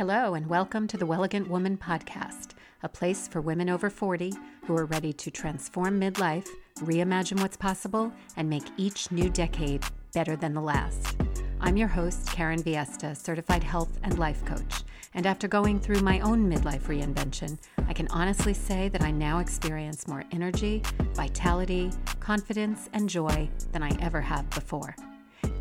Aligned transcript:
Hello, 0.00 0.32
and 0.32 0.46
welcome 0.46 0.86
to 0.86 0.96
the 0.96 1.04
Wellegant 1.04 1.46
Woman 1.50 1.76
Podcast, 1.76 2.52
a 2.82 2.88
place 2.88 3.28
for 3.28 3.42
women 3.42 3.68
over 3.68 3.90
40 3.90 4.32
who 4.64 4.74
are 4.74 4.86
ready 4.86 5.12
to 5.12 5.30
transform 5.30 6.00
midlife, 6.00 6.48
reimagine 6.76 7.38
what's 7.38 7.58
possible, 7.58 8.10
and 8.38 8.48
make 8.48 8.62
each 8.78 9.12
new 9.12 9.28
decade 9.28 9.84
better 10.14 10.36
than 10.36 10.54
the 10.54 10.60
last. 10.62 11.18
I'm 11.60 11.76
your 11.76 11.88
host, 11.88 12.26
Karen 12.28 12.62
Viesta, 12.62 13.14
certified 13.14 13.62
health 13.62 13.98
and 14.02 14.18
life 14.18 14.42
coach. 14.46 14.84
And 15.12 15.26
after 15.26 15.46
going 15.46 15.78
through 15.78 16.00
my 16.00 16.20
own 16.20 16.50
midlife 16.50 16.84
reinvention, 16.84 17.58
I 17.86 17.92
can 17.92 18.08
honestly 18.08 18.54
say 18.54 18.88
that 18.88 19.02
I 19.02 19.10
now 19.10 19.40
experience 19.40 20.08
more 20.08 20.24
energy, 20.32 20.82
vitality, 21.12 21.90
confidence, 22.20 22.88
and 22.94 23.06
joy 23.06 23.50
than 23.72 23.82
I 23.82 23.90
ever 24.00 24.22
have 24.22 24.48
before. 24.48 24.96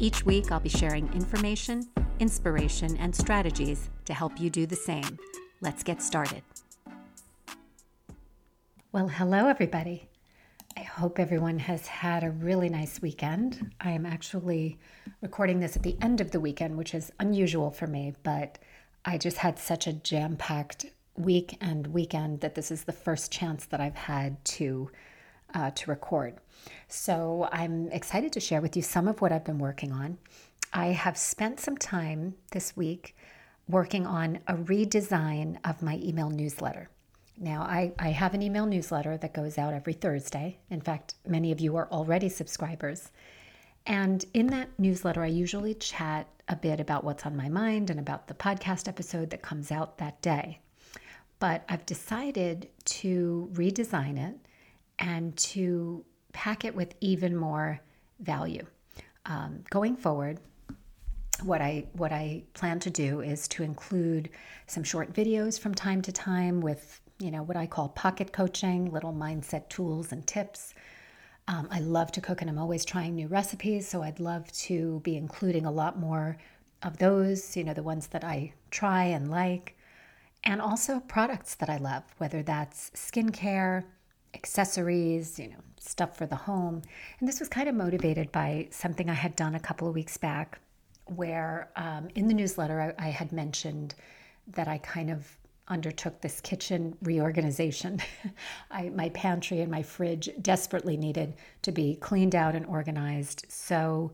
Each 0.01 0.25
week, 0.25 0.49
I'll 0.49 0.61
be 0.61 0.69
sharing 0.69 1.11
information, 1.11 1.89
inspiration, 2.19 2.95
and 2.97 3.13
strategies 3.13 3.89
to 4.05 4.13
help 4.13 4.39
you 4.39 4.49
do 4.49 4.65
the 4.65 4.75
same. 4.77 5.19
Let's 5.59 5.83
get 5.83 6.01
started. 6.01 6.41
Well, 8.93 9.09
hello, 9.09 9.47
everybody. 9.47 10.07
I 10.77 10.83
hope 10.83 11.19
everyone 11.19 11.59
has 11.59 11.85
had 11.85 12.23
a 12.23 12.31
really 12.31 12.69
nice 12.69 13.01
weekend. 13.01 13.73
I 13.81 13.91
am 13.91 14.05
actually 14.05 14.79
recording 15.21 15.59
this 15.59 15.75
at 15.75 15.83
the 15.83 15.97
end 16.01 16.21
of 16.21 16.31
the 16.31 16.39
weekend, 16.39 16.77
which 16.77 16.93
is 16.93 17.11
unusual 17.19 17.69
for 17.69 17.85
me, 17.85 18.13
but 18.23 18.57
I 19.03 19.17
just 19.17 19.35
had 19.35 19.59
such 19.59 19.85
a 19.85 19.91
jam 19.91 20.37
packed 20.37 20.85
week 21.17 21.57
and 21.59 21.87
weekend 21.87 22.39
that 22.39 22.55
this 22.55 22.71
is 22.71 22.85
the 22.85 22.93
first 22.93 23.33
chance 23.33 23.65
that 23.65 23.81
I've 23.81 23.97
had 23.97 24.45
to 24.45 24.89
uh, 25.53 25.71
to 25.71 25.89
record. 25.89 26.35
So 26.87 27.47
I'm 27.51 27.91
excited 27.91 28.33
to 28.33 28.39
share 28.39 28.61
with 28.61 28.75
you 28.75 28.81
some 28.81 29.07
of 29.07 29.21
what 29.21 29.31
I've 29.31 29.45
been 29.45 29.59
working 29.59 29.91
on. 29.91 30.17
I 30.73 30.87
have 30.87 31.17
spent 31.17 31.59
some 31.59 31.77
time 31.77 32.35
this 32.51 32.75
week 32.75 33.15
working 33.67 34.05
on 34.05 34.39
a 34.47 34.55
redesign 34.55 35.57
of 35.63 35.81
my 35.81 35.97
email 35.97 36.29
newsletter. 36.29 36.89
Now, 37.37 37.61
I, 37.61 37.93
I 37.97 38.09
have 38.09 38.33
an 38.33 38.41
email 38.41 38.65
newsletter 38.65 39.17
that 39.17 39.33
goes 39.33 39.57
out 39.57 39.73
every 39.73 39.93
Thursday. 39.93 40.57
In 40.69 40.81
fact, 40.81 41.15
many 41.25 41.51
of 41.51 41.61
you 41.61 41.77
are 41.77 41.87
already 41.89 42.27
subscribers. 42.27 43.11
And 43.85 44.25
in 44.33 44.47
that 44.47 44.69
newsletter, 44.77 45.23
I 45.23 45.27
usually 45.27 45.73
chat 45.73 46.27
a 46.49 46.55
bit 46.55 46.79
about 46.79 47.03
what's 47.03 47.25
on 47.25 47.37
my 47.37 47.47
mind 47.47 47.89
and 47.89 47.99
about 47.99 48.27
the 48.27 48.33
podcast 48.33 48.87
episode 48.87 49.29
that 49.29 49.41
comes 49.41 49.71
out 49.71 49.99
that 49.99 50.21
day. 50.21 50.59
But 51.39 51.63
I've 51.69 51.85
decided 51.85 52.67
to 52.85 53.49
redesign 53.53 54.19
it 54.19 54.35
and 54.99 55.35
to 55.37 56.05
pack 56.33 56.65
it 56.65 56.75
with 56.75 56.93
even 57.01 57.35
more 57.35 57.79
value. 58.19 58.65
Um, 59.25 59.63
going 59.69 59.95
forward, 59.95 60.39
what 61.43 61.61
I 61.61 61.85
what 61.93 62.11
I 62.11 62.43
plan 62.53 62.79
to 62.81 62.89
do 62.89 63.21
is 63.21 63.47
to 63.49 63.63
include 63.63 64.29
some 64.67 64.83
short 64.83 65.13
videos 65.13 65.59
from 65.59 65.73
time 65.73 66.01
to 66.03 66.11
time 66.11 66.59
with 66.61 66.99
you 67.19 67.31
know 67.31 67.43
what 67.43 67.57
I 67.57 67.65
call 67.65 67.89
pocket 67.89 68.31
coaching, 68.31 68.91
little 68.91 69.13
mindset 69.13 69.69
tools 69.69 70.11
and 70.11 70.25
tips. 70.27 70.73
Um, 71.47 71.67
I 71.71 71.79
love 71.79 72.11
to 72.13 72.21
cook 72.21 72.41
and 72.41 72.49
I'm 72.49 72.59
always 72.59 72.85
trying 72.85 73.15
new 73.15 73.27
recipes, 73.27 73.87
so 73.87 74.03
I'd 74.03 74.19
love 74.19 74.51
to 74.53 74.99
be 75.03 75.15
including 75.15 75.65
a 75.65 75.71
lot 75.71 75.97
more 75.97 76.37
of 76.83 76.97
those. 76.97 77.55
You 77.55 77.63
know 77.63 77.73
the 77.73 77.83
ones 77.83 78.07
that 78.07 78.23
I 78.23 78.53
try 78.69 79.05
and 79.05 79.31
like, 79.31 79.77
and 80.43 80.61
also 80.61 80.99
products 80.99 81.55
that 81.55 81.69
I 81.69 81.77
love, 81.77 82.03
whether 82.17 82.43
that's 82.43 82.91
skincare, 82.91 83.85
accessories, 84.33 85.39
you 85.39 85.49
know 85.49 85.63
stuff 85.79 86.17
for 86.17 86.25
the 86.25 86.35
home. 86.35 86.81
And 87.19 87.27
this 87.27 87.39
was 87.39 87.49
kind 87.49 87.67
of 87.67 87.75
motivated 87.75 88.31
by 88.31 88.67
something 88.71 89.09
I 89.09 89.13
had 89.13 89.35
done 89.35 89.55
a 89.55 89.59
couple 89.59 89.87
of 89.87 89.95
weeks 89.95 90.17
back 90.17 90.59
where 91.15 91.69
um, 91.75 92.07
in 92.15 92.27
the 92.27 92.33
newsletter 92.33 92.95
I, 92.99 93.07
I, 93.07 93.09
had 93.09 93.31
mentioned 93.31 93.95
that 94.53 94.67
I 94.67 94.77
kind 94.77 95.09
of 95.09 95.27
undertook 95.67 96.21
this 96.21 96.39
kitchen 96.41 96.95
reorganization. 97.01 97.99
I, 98.71 98.89
my 98.89 99.09
pantry 99.09 99.61
and 99.61 99.71
my 99.71 99.81
fridge 99.81 100.29
desperately 100.41 100.97
needed 100.97 101.33
to 101.63 101.71
be 101.71 101.95
cleaned 101.95 102.35
out 102.35 102.55
and 102.55 102.65
organized. 102.65 103.45
So, 103.49 104.11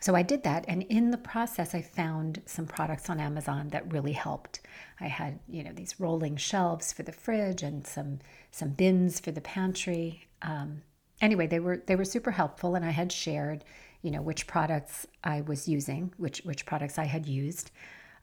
so 0.00 0.14
I 0.14 0.22
did 0.22 0.42
that, 0.42 0.64
and 0.68 0.82
in 0.84 1.10
the 1.10 1.16
process, 1.16 1.74
I 1.74 1.80
found 1.80 2.42
some 2.44 2.66
products 2.66 3.08
on 3.08 3.18
Amazon 3.18 3.68
that 3.70 3.90
really 3.92 4.12
helped. 4.12 4.60
I 5.00 5.06
had, 5.06 5.38
you 5.48 5.64
know, 5.64 5.72
these 5.72 5.98
rolling 5.98 6.36
shelves 6.36 6.92
for 6.92 7.02
the 7.02 7.12
fridge 7.12 7.62
and 7.62 7.86
some 7.86 8.18
some 8.50 8.70
bins 8.70 9.20
for 9.20 9.30
the 9.32 9.40
pantry. 9.40 10.28
Um, 10.42 10.82
anyway, 11.20 11.46
they 11.46 11.60
were 11.60 11.82
they 11.86 11.96
were 11.96 12.04
super 12.04 12.30
helpful, 12.30 12.74
and 12.74 12.84
I 12.84 12.90
had 12.90 13.10
shared 13.10 13.64
you 14.02 14.10
know 14.10 14.22
which 14.22 14.46
products 14.46 15.06
I 15.24 15.40
was 15.40 15.66
using, 15.66 16.12
which 16.18 16.42
which 16.44 16.66
products 16.66 16.98
I 16.98 17.04
had 17.04 17.26
used, 17.26 17.70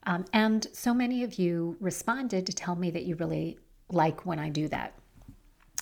um, 0.03 0.25
and 0.31 0.67
so 0.73 0.93
many 0.93 1.23
of 1.23 1.39
you 1.39 1.75
responded 1.79 2.45
to 2.45 2.53
tell 2.53 2.75
me 2.75 2.91
that 2.91 3.03
you 3.03 3.15
really 3.15 3.57
like 3.89 4.25
when 4.25 4.39
I 4.39 4.49
do 4.49 4.67
that, 4.69 4.93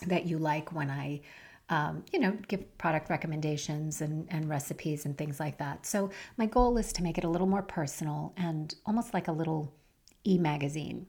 that 0.08 0.26
you 0.26 0.38
like 0.38 0.72
when 0.74 0.90
I. 0.90 1.22
Um, 1.72 2.04
you 2.12 2.20
know, 2.20 2.38
give 2.50 2.78
product 2.78 3.10
recommendations 3.10 4.02
and, 4.02 4.28
and 4.30 4.50
recipes 4.50 5.06
and 5.06 5.18
things 5.18 5.40
like 5.40 5.58
that. 5.58 5.86
So, 5.86 6.12
my 6.38 6.46
goal 6.46 6.78
is 6.78 6.92
to 6.94 7.04
make 7.04 7.18
it 7.18 7.24
a 7.24 7.30
little 7.30 7.48
more 7.48 7.62
personal 7.64 8.34
and 8.38 8.76
almost 8.86 9.14
like 9.14 9.30
a 9.30 9.32
little 9.32 9.74
e 10.28 10.38
magazine. 10.38 11.08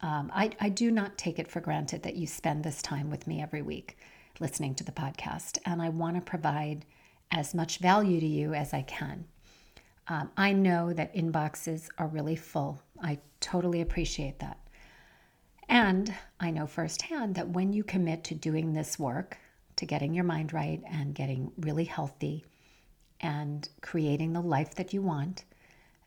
Um, 0.00 0.30
I, 0.34 0.50
I 0.60 0.68
do 0.68 0.90
not 0.90 1.16
take 1.16 1.38
it 1.38 1.48
for 1.48 1.60
granted 1.60 2.02
that 2.02 2.16
you 2.16 2.26
spend 2.26 2.64
this 2.64 2.82
time 2.82 3.08
with 3.08 3.26
me 3.26 3.40
every 3.40 3.62
week 3.62 3.98
listening 4.40 4.74
to 4.76 4.84
the 4.84 4.92
podcast, 4.92 5.58
and 5.64 5.80
I 5.80 5.88
want 5.88 6.16
to 6.16 6.22
provide 6.22 6.84
as 7.30 7.54
much 7.54 7.78
value 7.78 8.20
to 8.20 8.26
you 8.26 8.54
as 8.54 8.72
I 8.74 8.82
can. 8.82 9.26
Um, 10.08 10.30
I 10.36 10.52
know 10.52 10.92
that 10.92 11.14
inboxes 11.14 11.88
are 11.98 12.06
really 12.06 12.36
full. 12.36 12.80
I 13.02 13.18
totally 13.40 13.80
appreciate 13.80 14.38
that. 14.38 14.58
And 15.68 16.14
I 16.40 16.50
know 16.50 16.66
firsthand 16.66 17.34
that 17.34 17.50
when 17.50 17.72
you 17.72 17.84
commit 17.84 18.24
to 18.24 18.34
doing 18.34 18.72
this 18.72 18.98
work, 18.98 19.36
to 19.78 19.86
getting 19.86 20.14
your 20.14 20.24
mind 20.24 20.52
right 20.52 20.82
and 20.90 21.14
getting 21.14 21.52
really 21.58 21.84
healthy 21.84 22.44
and 23.20 23.68
creating 23.80 24.32
the 24.32 24.40
life 24.40 24.74
that 24.74 24.92
you 24.92 25.02
want, 25.02 25.44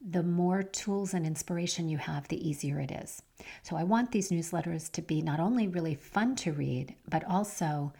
the 0.10 0.24
more 0.24 0.64
tools 0.64 1.14
and 1.14 1.26
inspiration 1.26 1.90
you 1.90 1.98
have, 1.98 2.28
the 2.28 2.48
easier 2.48 2.80
it 2.80 2.92
is. 2.92 3.22
So 3.64 3.76
I 3.76 3.84
want 3.84 4.12
these 4.12 4.30
newsletters 4.30 4.92
to 4.94 5.02
be 5.02 5.22
not 5.22 5.40
only 5.40 5.68
really 5.68 5.96
fun 5.96 6.36
to 6.38 6.54
read, 6.54 6.96
but 7.10 7.24
also 7.26 7.94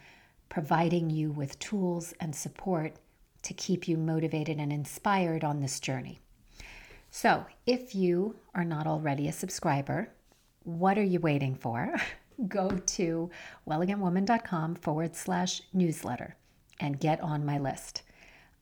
providing 0.48 1.10
you 1.10 1.30
with 1.30 1.58
tools 1.58 2.12
and 2.20 2.34
support 2.34 2.94
to 3.42 3.54
keep 3.54 3.88
you 3.88 3.96
motivated 3.96 4.58
and 4.58 4.72
inspired 4.72 5.44
on 5.44 5.60
this 5.60 5.80
journey. 5.80 6.20
So, 7.10 7.44
if 7.66 7.94
you 7.94 8.36
are 8.54 8.64
not 8.64 8.86
already 8.86 9.28
a 9.28 9.32
subscriber, 9.32 10.08
what 10.64 10.96
are 10.96 11.02
you 11.02 11.20
waiting 11.20 11.54
for? 11.54 11.94
Go 12.48 12.70
to 12.70 13.30
wellegantwoman.com 13.68 14.76
forward 14.76 15.14
slash 15.16 15.62
newsletter 15.72 16.36
and 16.80 17.00
get 17.00 17.20
on 17.20 17.46
my 17.46 17.58
list. 17.58 18.02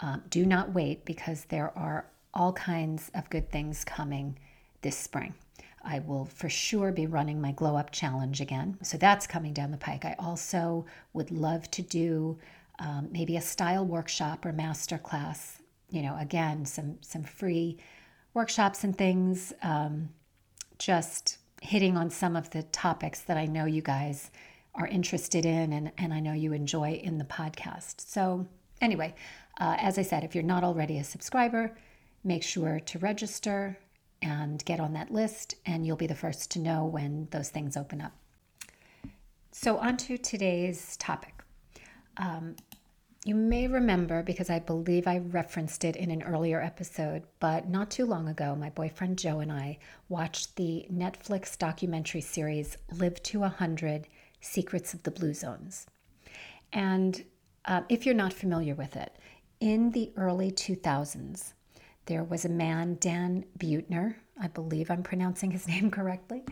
Um, 0.01 0.23
do 0.31 0.47
not 0.47 0.73
wait 0.73 1.05
because 1.05 1.45
there 1.45 1.77
are 1.77 2.07
all 2.33 2.53
kinds 2.53 3.11
of 3.15 3.29
good 3.31 3.51
things 3.51 3.85
coming 3.85 4.39
this 4.83 4.97
spring. 4.97 5.35
I 5.83 6.01
will 6.01 6.27
for 6.27 6.49
sure 6.49 6.93
be 6.93 7.07
running 7.07 7.41
my 7.41 7.53
Glow 7.53 7.77
Up 7.77 7.91
Challenge 7.91 8.41
again. 8.41 8.79
So 8.83 8.99
that's 8.99 9.27
coming 9.27 9.53
down 9.53 9.71
the 9.71 9.77
pike. 9.77 10.05
I 10.05 10.15
also 10.19 10.85
would 11.13 11.31
love 11.31 11.71
to 11.73 11.83
do 11.83 12.39
um, 12.79 13.09
maybe 13.11 13.37
a 13.37 13.41
style 13.41 13.85
workshop 13.85 14.45
or 14.45 14.53
master 14.53 14.99
class. 14.99 15.63
You 15.91 16.03
know, 16.03 16.17
again, 16.19 16.65
some 16.67 16.99
some 17.01 17.25
free 17.25 17.79
workshops 18.35 18.85
and 18.85 18.97
things. 18.97 19.53
Um, 19.63 20.11
just 20.79 21.39
hitting 21.61 21.97
on 21.97 22.11
some 22.11 22.37
of 22.37 22.51
the 22.51 22.63
topics 22.65 23.21
that 23.21 23.37
I 23.37 23.47
know 23.47 23.65
you 23.65 23.83
guys 23.83 24.31
are 24.75 24.87
interested 24.87 25.45
in 25.45 25.73
and, 25.73 25.93
and 25.99 26.13
I 26.13 26.21
know 26.21 26.33
you 26.33 26.53
enjoy 26.53 27.01
in 27.03 27.19
the 27.19 27.25
podcast. 27.25 28.01
So, 28.01 28.47
anyway, 28.81 29.15
uh, 29.61 29.77
as 29.79 29.99
I 29.99 30.03
said, 30.03 30.25
if 30.25 30.35
you're 30.35 30.45
not 30.45 30.65
already 30.65 30.99
a 30.99 31.05
subscriber, 31.05 31.77
make 32.25 32.43
sure 32.43 32.81
to 32.81 32.99
register 32.99 33.79
and 34.23 34.65
get 34.65 34.81
on 34.81 34.93
that 34.93 35.11
list, 35.11 35.55
and 35.67 35.87
you'll 35.87 35.97
be 35.97 36.07
the 36.07 36.15
first 36.15 36.51
to 36.53 36.59
know 36.59 36.85
when 36.85 37.29
those 37.31 37.49
things 37.49 37.77
open 37.77 38.01
up. 38.01 38.13
So, 39.53 39.79
on 39.79 39.97
to 39.99 40.19
today's 40.19 40.97
topic. 40.99 41.43
Um, 42.17 42.57
you 43.25 43.35
may 43.35 43.67
remember 43.67 44.23
because 44.23 44.49
I 44.49 44.61
believe 44.61 45.07
I 45.07 45.19
referenced 45.19 45.85
it 45.85 45.97
in 45.97 46.11
an 46.11 46.23
earlier 46.23 46.61
episode, 46.61 47.25
but 47.39 47.69
not 47.69 47.91
too 47.91 48.07
long 48.07 48.29
ago, 48.29 48.57
my 48.57 48.71
boyfriend 48.71 49.19
Joe 49.19 49.41
and 49.41 49.53
I 49.53 49.79
watched 50.09 50.57
the 50.57 50.87
Netflix 50.91 51.59
documentary 51.59 52.23
series 52.23 52.79
Live 52.93 53.23
to 53.25 53.41
100 53.41 54.07
Secrets 54.41 54.95
of 54.95 55.03
the 55.03 55.11
Blue 55.11 55.35
Zones. 55.35 55.87
And 56.73 57.23
uh, 57.67 57.83
if 57.91 58.07
you're 58.07 58.15
not 58.15 58.33
familiar 58.33 58.75
with 58.75 58.97
it, 58.97 59.15
in 59.61 59.91
the 59.91 60.13
early 60.17 60.51
2000s, 60.51 61.53
there 62.07 62.25
was 62.25 62.47
a 62.47 62.49
man, 62.49 62.97
Dan 63.01 63.45
Buettner, 63.59 64.15
I 64.41 64.49
believe 64.49 64.91
I'm 64.91 65.03
pronouncing 65.03 65.51
his 65.51 65.69
name 65.69 65.91
correctly, 65.91 66.43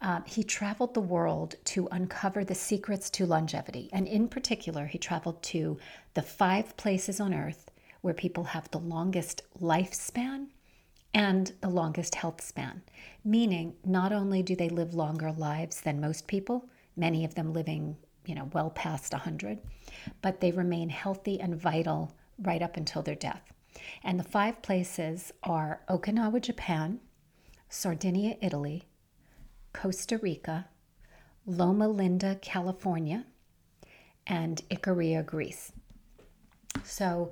uh, 0.00 0.20
he 0.26 0.44
traveled 0.44 0.94
the 0.94 1.00
world 1.00 1.56
to 1.64 1.88
uncover 1.90 2.44
the 2.44 2.54
secrets 2.54 3.10
to 3.10 3.26
longevity. 3.26 3.90
And 3.92 4.06
in 4.06 4.28
particular, 4.28 4.86
he 4.86 4.98
traveled 4.98 5.42
to 5.44 5.78
the 6.14 6.22
five 6.22 6.76
places 6.76 7.18
on 7.18 7.34
earth 7.34 7.70
where 8.00 8.14
people 8.14 8.44
have 8.44 8.70
the 8.70 8.78
longest 8.78 9.42
lifespan 9.60 10.46
and 11.14 11.52
the 11.60 11.68
longest 11.68 12.14
health 12.14 12.40
span, 12.40 12.82
meaning 13.24 13.74
not 13.84 14.12
only 14.12 14.42
do 14.42 14.54
they 14.54 14.68
live 14.68 14.94
longer 14.94 15.32
lives 15.32 15.80
than 15.80 16.00
most 16.00 16.28
people, 16.28 16.68
many 16.96 17.24
of 17.24 17.34
them 17.34 17.52
living, 17.52 17.96
you 18.24 18.34
know, 18.34 18.48
well 18.52 18.70
past 18.70 19.12
100, 19.12 19.58
but 20.22 20.40
they 20.40 20.52
remain 20.52 20.90
healthy 20.90 21.40
and 21.40 21.60
vital 21.60 22.14
right 22.42 22.62
up 22.62 22.76
until 22.76 23.02
their 23.02 23.14
death. 23.14 23.52
And 24.04 24.18
the 24.18 24.24
five 24.24 24.62
places 24.62 25.32
are 25.42 25.80
Okinawa, 25.88 26.40
Japan, 26.40 27.00
Sardinia, 27.68 28.36
Italy, 28.40 28.84
Costa 29.80 30.18
Rica, 30.18 30.66
Loma 31.46 31.86
Linda, 31.86 32.36
California, 32.42 33.24
and 34.26 34.60
Icaria, 34.72 35.24
Greece. 35.24 35.70
So, 36.82 37.30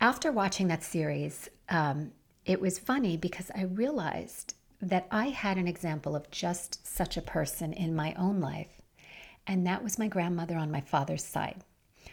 after 0.00 0.32
watching 0.32 0.66
that 0.66 0.82
series, 0.82 1.48
um, 1.68 2.10
it 2.44 2.60
was 2.60 2.80
funny 2.80 3.16
because 3.16 3.48
I 3.54 3.62
realized 3.62 4.54
that 4.80 5.06
I 5.12 5.26
had 5.28 5.56
an 5.56 5.68
example 5.68 6.16
of 6.16 6.32
just 6.32 6.84
such 6.84 7.16
a 7.16 7.22
person 7.22 7.72
in 7.72 7.94
my 7.94 8.12
own 8.14 8.40
life, 8.40 8.80
and 9.46 9.64
that 9.64 9.84
was 9.84 10.00
my 10.00 10.08
grandmother 10.08 10.56
on 10.56 10.72
my 10.72 10.80
father's 10.80 11.24
side. 11.24 11.62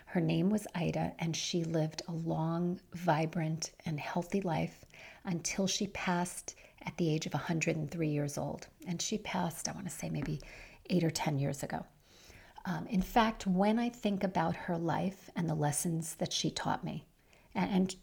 Her 0.05 0.21
name 0.21 0.51
was 0.51 0.67
Ida, 0.75 1.13
and 1.17 1.35
she 1.35 1.63
lived 1.63 2.03
a 2.07 2.11
long, 2.11 2.79
vibrant, 2.93 3.71
and 3.83 3.99
healthy 3.99 4.41
life 4.41 4.85
until 5.25 5.65
she 5.65 5.87
passed 5.87 6.55
at 6.85 6.97
the 6.97 7.13
age 7.13 7.25
of 7.25 7.33
103 7.33 8.07
years 8.07 8.37
old. 8.37 8.67
And 8.87 9.01
she 9.01 9.17
passed, 9.17 9.67
I 9.67 9.73
want 9.73 9.87
to 9.87 9.93
say, 9.93 10.09
maybe 10.09 10.41
eight 10.89 11.03
or 11.03 11.11
10 11.11 11.39
years 11.39 11.63
ago. 11.63 11.85
Um, 12.65 12.87
in 12.87 13.01
fact, 13.01 13.47
when 13.47 13.79
I 13.79 13.89
think 13.89 14.23
about 14.23 14.55
her 14.55 14.77
life 14.77 15.29
and 15.35 15.49
the 15.49 15.55
lessons 15.55 16.15
that 16.15 16.33
she 16.33 16.51
taught 16.51 16.83
me, 16.83 17.05
and, 17.55 17.71
and 17.71 17.95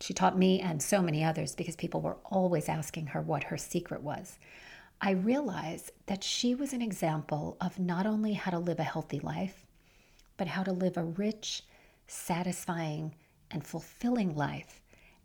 she 0.00 0.14
taught 0.14 0.38
me 0.38 0.60
and 0.60 0.82
so 0.82 1.02
many 1.02 1.24
others 1.24 1.54
because 1.54 1.76
people 1.76 2.00
were 2.00 2.16
always 2.24 2.68
asking 2.68 3.08
her 3.08 3.20
what 3.20 3.44
her 3.44 3.56
secret 3.56 4.02
was. 4.02 4.38
I 5.00 5.10
realize 5.10 5.92
that 6.06 6.24
she 6.24 6.54
was 6.54 6.72
an 6.72 6.82
example 6.82 7.56
of 7.60 7.78
not 7.78 8.06
only 8.06 8.32
how 8.32 8.50
to 8.50 8.58
live 8.58 8.80
a 8.80 8.84
healthy 8.84 9.20
life, 9.20 9.66
but 10.36 10.48
how 10.48 10.62
to 10.62 10.72
live 10.72 10.96
a 10.96 11.04
rich, 11.04 11.62
satisfying, 12.06 13.14
and 13.50 13.64
fulfilling 13.64 14.34
life 14.34 14.80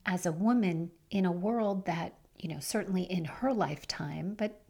as 0.06 0.26
a 0.26 0.32
woman 0.32 0.92
in 1.10 1.26
a 1.26 1.32
world 1.32 1.86
that, 1.86 2.14
you 2.44 2.50
know, 2.50 2.60
certainly 2.60 3.04
in 3.04 3.24
her 3.24 3.54
lifetime, 3.54 4.36
but 4.38 4.62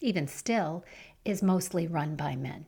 even 0.00 0.28
still, 0.28 0.84
is 1.24 1.42
mostly 1.42 1.86
run 1.86 2.14
by 2.14 2.36
men. 2.36 2.66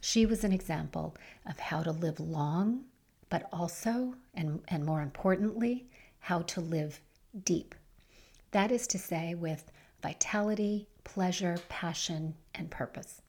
She 0.00 0.26
was 0.26 0.44
an 0.44 0.52
example 0.52 1.16
of 1.46 1.58
how 1.58 1.82
to 1.82 1.90
live 1.90 2.20
long, 2.20 2.84
but 3.30 3.48
also, 3.50 4.14
and, 4.34 4.60
and 4.68 4.84
more 4.84 5.00
importantly, 5.00 5.86
how 6.18 6.42
to 6.42 6.60
live 6.60 7.00
deep. 7.44 7.74
That 8.50 8.70
is 8.70 8.86
to 8.88 8.98
say, 8.98 9.34
with 9.34 9.72
vitality, 10.02 10.86
pleasure, 11.04 11.56
passion, 11.70 12.34
and 12.54 12.70
purpose. 12.70 13.22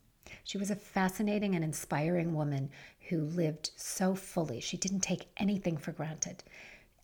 She 0.43 0.57
was 0.57 0.69
a 0.69 0.75
fascinating 0.75 1.55
and 1.55 1.63
inspiring 1.63 2.35
woman 2.35 2.69
who 3.07 3.21
lived 3.21 3.71
so 3.77 4.13
fully. 4.13 4.59
She 4.59 4.75
didn't 4.75 4.99
take 4.99 5.27
anything 5.37 5.77
for 5.77 5.93
granted. 5.93 6.43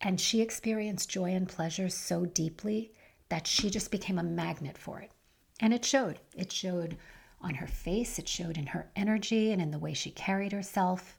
And 0.00 0.20
she 0.20 0.42
experienced 0.42 1.08
joy 1.08 1.30
and 1.30 1.48
pleasure 1.48 1.88
so 1.88 2.26
deeply 2.26 2.92
that 3.32 3.46
she 3.46 3.70
just 3.70 3.90
became 3.90 4.18
a 4.18 4.22
magnet 4.22 4.76
for 4.76 5.00
it. 5.00 5.10
And 5.58 5.72
it 5.72 5.86
showed. 5.86 6.20
It 6.36 6.52
showed 6.52 6.98
on 7.40 7.54
her 7.54 7.66
face, 7.66 8.18
it 8.18 8.28
showed 8.28 8.58
in 8.58 8.66
her 8.66 8.90
energy 8.94 9.52
and 9.52 9.62
in 9.62 9.70
the 9.70 9.78
way 9.78 9.94
she 9.94 10.10
carried 10.10 10.52
herself. 10.52 11.18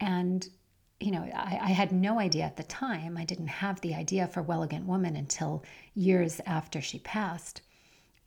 And 0.00 0.48
you 0.98 1.12
know, 1.12 1.22
I, 1.22 1.60
I, 1.62 1.70
had 1.70 1.92
no 1.92 2.18
idea 2.18 2.42
at 2.42 2.56
the 2.56 2.64
time. 2.64 3.16
I 3.16 3.24
didn't 3.24 3.46
have 3.46 3.80
the 3.80 3.94
idea 3.94 4.26
for 4.26 4.42
Wellegant 4.42 4.86
Woman 4.86 5.14
until 5.14 5.62
years 5.94 6.40
after 6.46 6.80
she 6.80 6.98
passed. 6.98 7.60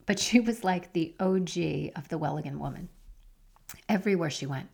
But 0.06 0.18
she 0.18 0.40
was 0.40 0.64
like 0.64 0.94
the 0.94 1.14
OG 1.20 1.92
of 1.96 2.08
the 2.08 2.16
Wellegant 2.18 2.58
Woman. 2.58 2.88
Everywhere 3.86 4.30
she 4.30 4.46
went, 4.46 4.70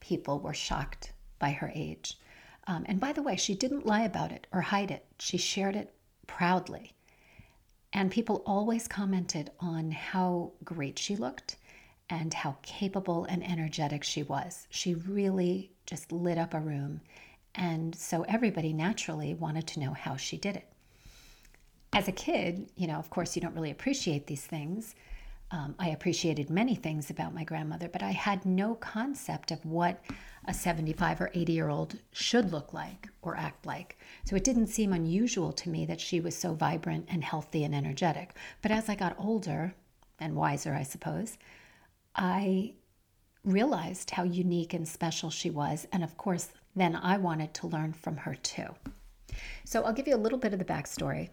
people 0.00 0.38
were 0.38 0.52
shocked 0.52 1.12
by 1.38 1.52
her 1.52 1.72
age. 1.74 2.18
Um, 2.66 2.84
and 2.88 3.00
by 3.00 3.14
the 3.14 3.22
way, 3.22 3.36
she 3.36 3.54
didn't 3.54 3.86
lie 3.86 4.02
about 4.02 4.32
it 4.32 4.46
or 4.52 4.60
hide 4.60 4.90
it, 4.90 5.06
she 5.18 5.38
shared 5.38 5.76
it 5.76 5.94
proudly. 6.26 6.92
And 7.92 8.10
people 8.10 8.42
always 8.46 8.88
commented 8.88 9.50
on 9.60 9.90
how 9.90 10.52
great 10.64 10.98
she 10.98 11.16
looked 11.16 11.56
and 12.10 12.32
how 12.32 12.56
capable 12.62 13.24
and 13.24 13.42
energetic 13.44 14.04
she 14.04 14.22
was. 14.22 14.66
She 14.70 14.94
really 14.94 15.72
just 15.86 16.12
lit 16.12 16.38
up 16.38 16.54
a 16.54 16.60
room 16.60 17.00
and 17.56 17.94
so 17.94 18.22
everybody 18.28 18.72
naturally 18.72 19.34
wanted 19.34 19.66
to 19.68 19.80
know 19.80 19.94
how 19.94 20.16
she 20.16 20.36
did 20.36 20.56
it. 20.56 20.68
As 21.92 22.06
a 22.06 22.12
kid, 22.12 22.68
you 22.76 22.86
know, 22.86 22.96
of 22.96 23.08
course, 23.08 23.34
you 23.34 23.42
don't 23.42 23.54
really 23.54 23.70
appreciate 23.70 24.26
these 24.26 24.44
things. 24.44 24.94
Um, 25.50 25.76
I 25.78 25.90
appreciated 25.90 26.50
many 26.50 26.74
things 26.74 27.08
about 27.08 27.34
my 27.34 27.44
grandmother, 27.44 27.88
but 27.88 28.02
I 28.02 28.10
had 28.10 28.44
no 28.44 28.74
concept 28.74 29.52
of 29.52 29.64
what 29.64 30.02
a 30.46 30.52
75 30.52 31.20
or 31.20 31.30
80 31.34 31.52
year 31.52 31.68
old 31.68 31.98
should 32.12 32.52
look 32.52 32.72
like 32.72 33.08
or 33.22 33.36
act 33.36 33.64
like. 33.64 33.96
So 34.24 34.34
it 34.34 34.44
didn't 34.44 34.66
seem 34.66 34.92
unusual 34.92 35.52
to 35.52 35.68
me 35.68 35.86
that 35.86 36.00
she 36.00 36.20
was 36.20 36.36
so 36.36 36.54
vibrant 36.54 37.06
and 37.08 37.22
healthy 37.22 37.62
and 37.62 37.74
energetic. 37.74 38.34
But 38.60 38.72
as 38.72 38.88
I 38.88 38.96
got 38.96 39.14
older 39.18 39.74
and 40.18 40.34
wiser, 40.34 40.74
I 40.74 40.82
suppose, 40.82 41.38
I 42.16 42.74
realized 43.44 44.10
how 44.10 44.24
unique 44.24 44.74
and 44.74 44.86
special 44.86 45.30
she 45.30 45.50
was. 45.50 45.86
And 45.92 46.02
of 46.02 46.16
course, 46.16 46.48
then 46.74 46.96
I 46.96 47.18
wanted 47.18 47.54
to 47.54 47.68
learn 47.68 47.92
from 47.92 48.16
her 48.16 48.34
too. 48.34 48.74
So 49.64 49.82
I'll 49.84 49.92
give 49.92 50.08
you 50.08 50.16
a 50.16 50.18
little 50.18 50.38
bit 50.38 50.52
of 50.52 50.58
the 50.58 50.64
backstory 50.64 51.30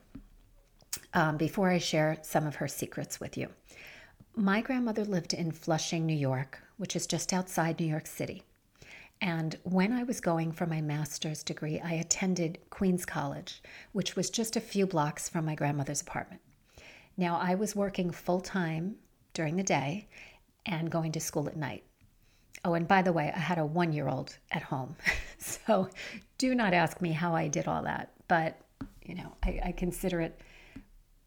um, 1.13 1.37
before 1.37 1.69
I 1.69 1.79
share 1.79 2.17
some 2.21 2.45
of 2.45 2.55
her 2.55 2.67
secrets 2.67 3.19
with 3.19 3.37
you. 3.37 3.49
My 4.35 4.61
grandmother 4.61 5.05
lived 5.05 5.33
in 5.33 5.51
Flushing, 5.51 6.07
New 6.07 6.15
York, 6.15 6.59
which 6.77 6.95
is 6.95 7.05
just 7.05 7.33
outside 7.33 7.79
New 7.79 7.85
York 7.85 8.07
City. 8.07 8.41
And 9.21 9.55
when 9.61 9.93
I 9.93 10.03
was 10.03 10.19
going 10.19 10.51
for 10.51 10.65
my 10.65 10.81
master's 10.81 11.43
degree, 11.43 11.79
I 11.79 11.93
attended 11.93 12.57
Queens 12.71 13.05
College, 13.05 13.61
which 13.91 14.15
was 14.15 14.31
just 14.31 14.55
a 14.55 14.61
few 14.61 14.87
blocks 14.87 15.29
from 15.29 15.45
my 15.45 15.53
grandmother's 15.53 16.01
apartment. 16.01 16.41
Now, 17.15 17.37
I 17.39 17.53
was 17.53 17.75
working 17.75 18.09
full 18.09 18.41
time 18.41 18.95
during 19.35 19.55
the 19.55 19.63
day 19.63 20.07
and 20.65 20.89
going 20.89 21.11
to 21.11 21.19
school 21.19 21.47
at 21.47 21.55
night. 21.55 21.83
Oh, 22.65 22.73
and 22.73 22.87
by 22.87 23.03
the 23.03 23.13
way, 23.13 23.31
I 23.33 23.39
had 23.39 23.59
a 23.59 23.65
one 23.65 23.93
year 23.93 24.07
old 24.07 24.35
at 24.51 24.63
home. 24.63 24.95
so 25.37 25.89
do 26.39 26.55
not 26.55 26.73
ask 26.73 27.01
me 27.01 27.11
how 27.11 27.35
I 27.35 27.49
did 27.49 27.67
all 27.67 27.83
that. 27.83 28.11
But, 28.27 28.59
you 29.05 29.13
know, 29.13 29.35
I, 29.43 29.59
I, 29.65 29.71
consider 29.73 30.21
it 30.21 30.41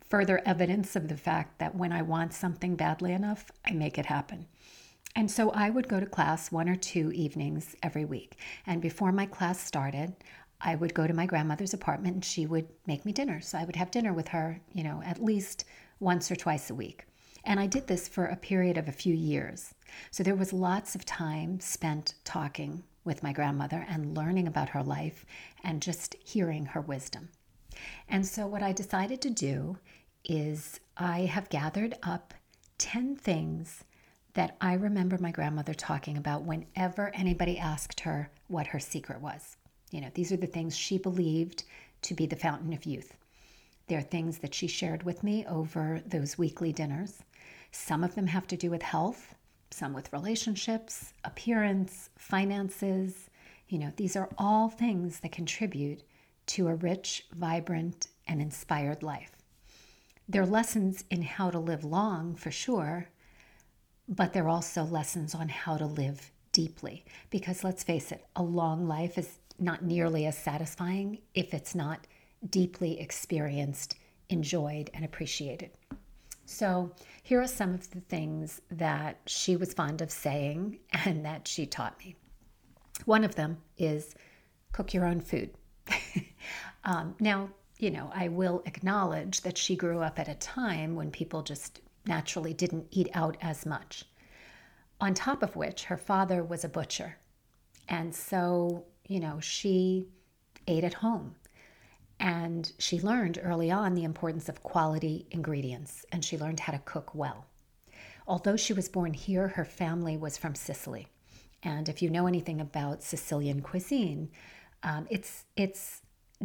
further 0.08 0.40
evidence 0.46 0.96
of 0.96 1.08
the 1.08 1.16
fact 1.16 1.58
that 1.58 1.74
when 1.74 1.92
I 1.92 2.02
want 2.02 2.32
something 2.32 2.76
badly 2.76 3.12
enough, 3.12 3.50
I 3.64 3.72
make 3.72 3.98
it 3.98 4.06
happen. 4.06 4.46
And 5.14 5.30
so 5.30 5.50
I 5.50 5.70
would 5.70 5.88
go 5.88 5.98
to 5.98 6.06
class 6.06 6.52
one 6.52 6.68
or 6.68 6.76
two 6.76 7.10
evenings 7.12 7.74
every 7.82 8.04
week. 8.04 8.38
And 8.66 8.82
before 8.82 9.12
my 9.12 9.26
class 9.26 9.58
started, 9.58 10.14
I 10.60 10.74
would 10.74 10.94
go 10.94 11.06
to 11.06 11.14
my 11.14 11.26
grandmother's 11.26 11.74
apartment 11.74 12.14
and 12.14 12.24
she 12.24 12.46
would 12.46 12.68
make 12.86 13.04
me 13.04 13.12
dinner. 13.12 13.40
So 13.40 13.58
I 13.58 13.64
would 13.64 13.76
have 13.76 13.90
dinner 13.90 14.12
with 14.12 14.28
her, 14.28 14.60
you 14.72 14.84
know, 14.84 15.02
at 15.04 15.22
least 15.22 15.64
once 16.00 16.30
or 16.30 16.36
twice 16.36 16.70
a 16.70 16.74
week. 16.74 17.06
And 17.44 17.60
I 17.60 17.66
did 17.66 17.86
this 17.86 18.08
for 18.08 18.26
a 18.26 18.36
period 18.36 18.76
of 18.76 18.88
a 18.88 18.92
few 18.92 19.14
years. 19.14 19.74
So 20.10 20.22
there 20.22 20.34
was 20.34 20.52
lots 20.52 20.94
of 20.94 21.04
time 21.04 21.60
spent 21.60 22.14
talking 22.24 22.82
with 23.04 23.22
my 23.22 23.32
grandmother 23.32 23.86
and 23.88 24.16
learning 24.16 24.48
about 24.48 24.70
her 24.70 24.82
life 24.82 25.24
and 25.62 25.80
just 25.80 26.16
hearing 26.24 26.66
her 26.66 26.80
wisdom. 26.80 27.30
And 28.08 28.26
so 28.26 28.46
what 28.46 28.62
I 28.62 28.72
decided 28.72 29.20
to 29.22 29.30
do 29.30 29.78
is 30.26 30.80
I 30.96 31.20
have 31.20 31.48
gathered 31.48 31.94
up 32.02 32.34
10 32.78 33.16
things 33.16 33.84
that 34.34 34.56
I 34.60 34.74
remember 34.74 35.16
my 35.18 35.30
grandmother 35.30 35.72
talking 35.72 36.16
about 36.18 36.42
whenever 36.42 37.10
anybody 37.14 37.58
asked 37.58 38.00
her 38.00 38.30
what 38.48 38.66
her 38.68 38.78
secret 38.78 39.20
was. 39.20 39.56
You 39.90 40.00
know, 40.00 40.10
these 40.14 40.32
are 40.32 40.36
the 40.36 40.46
things 40.46 40.76
she 40.76 40.98
believed 40.98 41.64
to 42.02 42.14
be 42.14 42.26
the 42.26 42.36
fountain 42.36 42.72
of 42.72 42.84
youth. 42.84 43.16
They're 43.88 44.02
things 44.02 44.38
that 44.38 44.54
she 44.54 44.66
shared 44.66 45.04
with 45.04 45.22
me 45.22 45.46
over 45.46 46.02
those 46.04 46.36
weekly 46.36 46.72
dinners. 46.72 47.22
Some 47.70 48.02
of 48.02 48.14
them 48.14 48.26
have 48.26 48.46
to 48.48 48.56
do 48.56 48.70
with 48.70 48.82
health, 48.82 49.34
some 49.70 49.92
with 49.92 50.12
relationships, 50.12 51.12
appearance, 51.24 52.10
finances. 52.16 53.30
You 53.68 53.78
know, 53.78 53.92
these 53.96 54.16
are 54.16 54.28
all 54.38 54.68
things 54.68 55.20
that 55.20 55.32
contribute 55.32 56.02
to 56.46 56.68
a 56.68 56.74
rich, 56.74 57.26
vibrant, 57.34 58.08
and 58.26 58.40
inspired 58.42 59.02
life. 59.02 59.35
They're 60.28 60.46
lessons 60.46 61.04
in 61.10 61.22
how 61.22 61.50
to 61.50 61.58
live 61.58 61.84
long, 61.84 62.34
for 62.34 62.50
sure, 62.50 63.08
but 64.08 64.32
they're 64.32 64.48
also 64.48 64.82
lessons 64.82 65.34
on 65.34 65.48
how 65.48 65.76
to 65.76 65.86
live 65.86 66.30
deeply. 66.52 67.04
Because 67.30 67.62
let's 67.62 67.84
face 67.84 68.10
it, 68.12 68.24
a 68.34 68.42
long 68.42 68.88
life 68.88 69.18
is 69.18 69.38
not 69.58 69.84
nearly 69.84 70.26
as 70.26 70.36
satisfying 70.36 71.18
if 71.34 71.54
it's 71.54 71.74
not 71.74 72.06
deeply 72.50 73.00
experienced, 73.00 73.96
enjoyed, 74.28 74.90
and 74.94 75.04
appreciated. 75.04 75.70
So, 76.44 76.92
here 77.22 77.40
are 77.40 77.48
some 77.48 77.74
of 77.74 77.90
the 77.90 78.00
things 78.00 78.60
that 78.70 79.18
she 79.26 79.56
was 79.56 79.74
fond 79.74 80.00
of 80.00 80.10
saying 80.12 80.78
and 81.04 81.24
that 81.24 81.48
she 81.48 81.66
taught 81.66 81.98
me. 81.98 82.16
One 83.04 83.24
of 83.24 83.34
them 83.34 83.58
is 83.76 84.14
cook 84.72 84.94
your 84.94 85.04
own 85.04 85.20
food. 85.20 85.50
um, 86.84 87.14
now, 87.20 87.50
you 87.78 87.90
know, 87.90 88.10
I 88.14 88.28
will 88.28 88.62
acknowledge 88.64 89.42
that 89.42 89.58
she 89.58 89.76
grew 89.76 90.00
up 90.00 90.18
at 90.18 90.28
a 90.28 90.34
time 90.34 90.94
when 90.94 91.10
people 91.10 91.42
just 91.42 91.80
naturally 92.06 92.54
didn't 92.54 92.86
eat 92.90 93.08
out 93.14 93.36
as 93.40 93.66
much. 93.66 94.04
On 95.00 95.12
top 95.12 95.42
of 95.42 95.56
which, 95.56 95.84
her 95.84 95.96
father 95.96 96.42
was 96.42 96.64
a 96.64 96.68
butcher. 96.68 97.18
And 97.88 98.14
so, 98.14 98.84
you 99.06 99.20
know, 99.20 99.40
she 99.40 100.06
ate 100.66 100.84
at 100.84 100.94
home. 100.94 101.34
And 102.18 102.72
she 102.78 102.98
learned 102.98 103.38
early 103.42 103.70
on 103.70 103.94
the 103.94 104.04
importance 104.04 104.48
of 104.48 104.62
quality 104.62 105.26
ingredients 105.30 106.06
and 106.10 106.24
she 106.24 106.38
learned 106.38 106.60
how 106.60 106.72
to 106.72 106.78
cook 106.78 107.14
well. 107.14 107.44
Although 108.26 108.56
she 108.56 108.72
was 108.72 108.88
born 108.88 109.12
here, 109.12 109.48
her 109.48 109.66
family 109.66 110.16
was 110.16 110.38
from 110.38 110.54
Sicily. 110.54 111.08
And 111.62 111.88
if 111.88 112.00
you 112.00 112.08
know 112.08 112.26
anything 112.26 112.60
about 112.60 113.02
Sicilian 113.02 113.60
cuisine, 113.60 114.30
um, 114.82 115.06
it's, 115.10 115.44
it's 115.56 116.00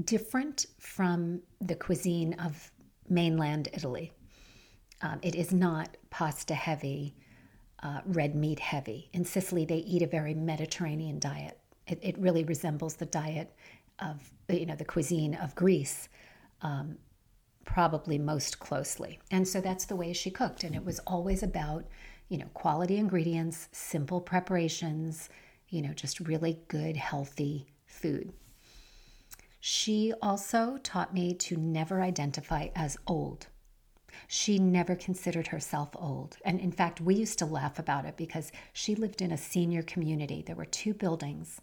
different 0.05 0.67
from 0.79 1.41
the 1.59 1.75
cuisine 1.75 2.33
of 2.33 2.71
mainland 3.09 3.67
Italy. 3.73 4.11
Um, 5.01 5.19
it 5.21 5.35
is 5.35 5.51
not 5.51 5.97
pasta 6.09 6.53
heavy, 6.53 7.15
uh, 7.83 8.01
red 8.05 8.35
meat 8.35 8.59
heavy. 8.59 9.09
In 9.13 9.25
Sicily, 9.25 9.65
they 9.65 9.77
eat 9.77 10.01
a 10.01 10.07
very 10.07 10.33
Mediterranean 10.33 11.19
diet. 11.19 11.57
It, 11.87 11.99
it 12.01 12.17
really 12.17 12.43
resembles 12.43 12.95
the 12.95 13.07
diet 13.07 13.53
of, 13.99 14.31
you 14.47 14.65
know, 14.65 14.75
the 14.75 14.85
cuisine 14.85 15.35
of 15.35 15.55
Greece, 15.55 16.07
um, 16.61 16.97
probably 17.65 18.17
most 18.17 18.59
closely. 18.59 19.19
And 19.31 19.47
so 19.47 19.61
that's 19.61 19.85
the 19.85 19.95
way 19.95 20.13
she 20.13 20.29
cooked. 20.29 20.63
And 20.63 20.75
it 20.75 20.85
was 20.85 20.99
always 20.99 21.43
about, 21.43 21.85
you 22.29 22.37
know, 22.37 22.47
quality 22.53 22.97
ingredients, 22.97 23.67
simple 23.71 24.21
preparations, 24.21 25.29
you 25.69 25.81
know, 25.81 25.93
just 25.93 26.19
really 26.19 26.59
good, 26.67 26.95
healthy 26.97 27.67
food. 27.85 28.33
She 29.61 30.11
also 30.23 30.79
taught 30.81 31.13
me 31.13 31.35
to 31.35 31.55
never 31.55 32.01
identify 32.01 32.69
as 32.75 32.97
old. 33.05 33.47
She 34.27 34.57
never 34.57 34.95
considered 34.95 35.47
herself 35.47 35.89
old. 35.95 36.37
And 36.43 36.59
in 36.59 36.71
fact, 36.71 36.99
we 36.99 37.15
used 37.15 37.37
to 37.39 37.45
laugh 37.45 37.77
about 37.77 38.05
it 38.05 38.17
because 38.17 38.51
she 38.73 38.95
lived 38.95 39.21
in 39.21 39.31
a 39.31 39.37
senior 39.37 39.83
community. 39.83 40.41
There 40.41 40.55
were 40.55 40.65
two 40.65 40.95
buildings 40.95 41.61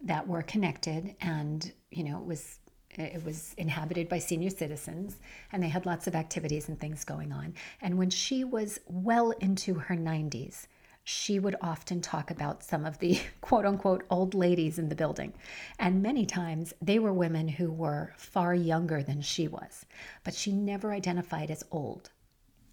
that 0.00 0.26
were 0.26 0.42
connected 0.42 1.14
and, 1.20 1.70
you 1.90 2.04
know, 2.04 2.18
it 2.18 2.24
was 2.24 2.58
it 2.96 3.24
was 3.24 3.54
inhabited 3.58 4.08
by 4.08 4.20
senior 4.20 4.50
citizens 4.50 5.18
and 5.50 5.60
they 5.60 5.68
had 5.68 5.84
lots 5.84 6.06
of 6.06 6.14
activities 6.14 6.68
and 6.68 6.78
things 6.78 7.04
going 7.04 7.32
on. 7.32 7.54
And 7.82 7.98
when 7.98 8.10
she 8.10 8.44
was 8.44 8.78
well 8.86 9.32
into 9.32 9.74
her 9.74 9.96
90s, 9.96 10.68
she 11.06 11.38
would 11.38 11.54
often 11.60 12.00
talk 12.00 12.30
about 12.30 12.64
some 12.64 12.86
of 12.86 12.98
the 12.98 13.20
quote 13.42 13.66
unquote 13.66 14.04
old 14.08 14.34
ladies 14.34 14.78
in 14.78 14.88
the 14.88 14.94
building. 14.94 15.34
And 15.78 16.02
many 16.02 16.24
times 16.24 16.72
they 16.80 16.98
were 16.98 17.12
women 17.12 17.46
who 17.46 17.70
were 17.70 18.14
far 18.16 18.54
younger 18.54 19.02
than 19.02 19.20
she 19.20 19.46
was, 19.46 19.84
but 20.24 20.34
she 20.34 20.50
never 20.50 20.92
identified 20.92 21.50
as 21.50 21.62
old. 21.70 22.10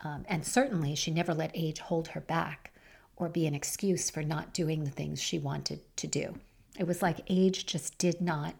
Um, 0.03 0.25
and 0.27 0.45
certainly 0.45 0.95
she 0.95 1.11
never 1.11 1.33
let 1.33 1.51
age 1.53 1.79
hold 1.79 2.07
her 2.09 2.21
back 2.21 2.73
or 3.17 3.29
be 3.29 3.45
an 3.45 3.53
excuse 3.53 4.09
for 4.09 4.23
not 4.23 4.53
doing 4.53 4.83
the 4.83 4.89
things 4.89 5.21
she 5.21 5.37
wanted 5.37 5.81
to 5.97 6.07
do. 6.07 6.33
It 6.79 6.87
was 6.87 7.01
like 7.01 7.19
age 7.27 7.65
just 7.65 7.97
did 7.97 8.21
not 8.21 8.55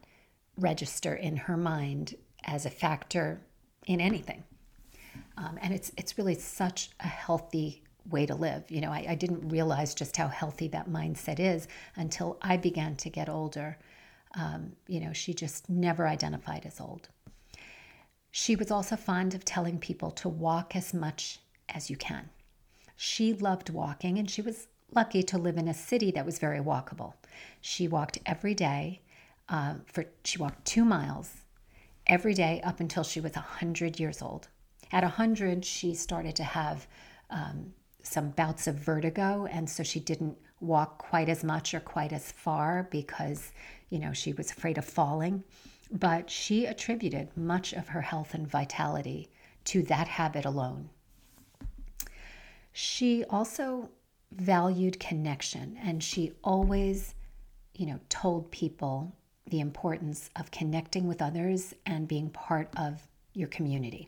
register 0.58 1.16
in 1.16 1.38
her 1.38 1.58
mind 1.58 2.16
as 2.44 2.66
a 2.66 2.70
factor 2.70 3.42
in 3.88 4.02
anything. 4.02 4.44
Um, 5.38 5.58
and 5.62 5.74
it's 5.74 5.92
it's 5.98 6.18
really 6.18 6.36
such 6.36 6.92
a 7.00 7.08
healthy 7.08 7.84
way 8.10 8.26
to 8.26 8.36
live. 8.36 8.70
You 8.70 8.82
know, 8.82 8.92
I, 8.92 9.06
I 9.10 9.16
didn't 9.16 9.50
realize 9.50 9.94
just 9.94 10.18
how 10.18 10.28
healthy 10.28 10.68
that 10.70 10.90
mindset 10.90 11.40
is 11.40 11.68
until 11.96 12.38
I 12.42 12.58
began 12.58 12.96
to 12.98 13.10
get 13.10 13.30
older. 13.30 13.78
Um, 14.36 14.74
you 14.88 15.00
know, 15.00 15.14
she 15.14 15.34
just 15.34 15.70
never 15.70 16.08
identified 16.08 16.66
as 16.66 16.80
old. 16.80 17.10
She 18.32 18.56
was 18.56 18.72
also 18.72 18.96
fond 18.96 19.34
of 19.36 19.44
telling 19.44 19.78
people 19.78 20.12
to 20.12 20.30
walk 20.30 20.76
as 20.76 20.94
much 20.94 21.40
as 21.70 21.90
you 21.90 21.98
can. 21.98 22.30
She 22.96 23.34
loved 23.34 23.70
walking 23.70 24.18
and 24.18 24.30
she 24.30 24.42
was 24.42 24.68
lucky 24.94 25.24
to 25.24 25.38
live 25.38 25.58
in 25.58 25.68
a 25.68 25.74
city 25.74 26.12
that 26.12 26.26
was 26.26 26.40
very 26.40 26.60
walkable. 26.60 27.14
She 27.60 27.88
walked 27.88 28.20
every 28.26 28.54
day. 28.54 29.02
Uh, 29.50 29.76
for 29.86 30.06
she 30.24 30.38
walked 30.38 30.64
two 30.64 30.86
miles 30.86 31.42
every 32.08 32.34
day 32.34 32.62
up 32.64 32.80
until 32.80 33.04
she 33.04 33.20
was 33.20 33.34
100 33.34 34.00
years 34.00 34.22
old. 34.22 34.48
At 34.92 35.04
100, 35.04 35.66
she 35.66 35.94
started 35.94 36.36
to 36.38 36.44
have 36.44 36.88
um, 37.30 37.74
some 38.04 38.32
bouts 38.32 38.68
of 38.68 38.76
vertigo, 38.76 39.48
and 39.52 39.70
so 39.70 39.84
she 39.84 40.00
didn't 40.00 40.38
walk 40.60 41.00
quite 41.00 41.30
as 41.30 41.44
much 41.44 41.74
or 41.74 41.80
quite 41.80 42.14
as 42.14 42.32
far 42.32 42.88
because, 42.92 43.52
you 43.90 44.00
know, 44.00 44.14
she 44.14 44.34
was 44.34 44.52
afraid 44.52 44.78
of 44.78 44.86
falling. 44.86 45.44
But 45.92 46.30
she 46.30 46.66
attributed 46.66 47.36
much 47.36 47.74
of 47.74 47.90
her 47.90 48.02
health 48.02 48.34
and 48.34 48.48
vitality 48.48 49.30
to 49.66 49.84
that 49.84 50.08
habit 50.08 50.46
alone. 50.46 50.90
She 52.72 53.26
also 53.26 53.90
valued 54.32 55.00
connection, 55.00 55.78
and 55.84 56.02
she 56.02 56.32
always, 56.44 57.14
you 57.76 57.86
know, 57.86 58.00
told 58.08 58.52
people 58.52 59.14
the 59.48 59.60
importance 59.60 60.30
of 60.38 60.52
connecting 60.52 61.08
with 61.08 61.22
others 61.22 61.74
and 61.86 62.08
being 62.08 62.30
part 62.30 62.70
of 62.78 63.06
your 63.34 63.50
community. 63.50 64.08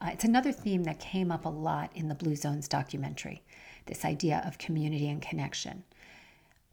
Uh, 0.00 0.10
it's 0.12 0.24
another 0.24 0.52
theme 0.52 0.84
that 0.84 1.00
came 1.00 1.32
up 1.32 1.44
a 1.44 1.48
lot 1.48 1.90
in 1.94 2.08
the 2.08 2.14
Blue 2.14 2.36
Zones 2.36 2.68
documentary 2.68 3.42
this 3.88 4.04
idea 4.04 4.42
of 4.46 4.58
community 4.58 5.08
and 5.08 5.20
connection. 5.20 5.82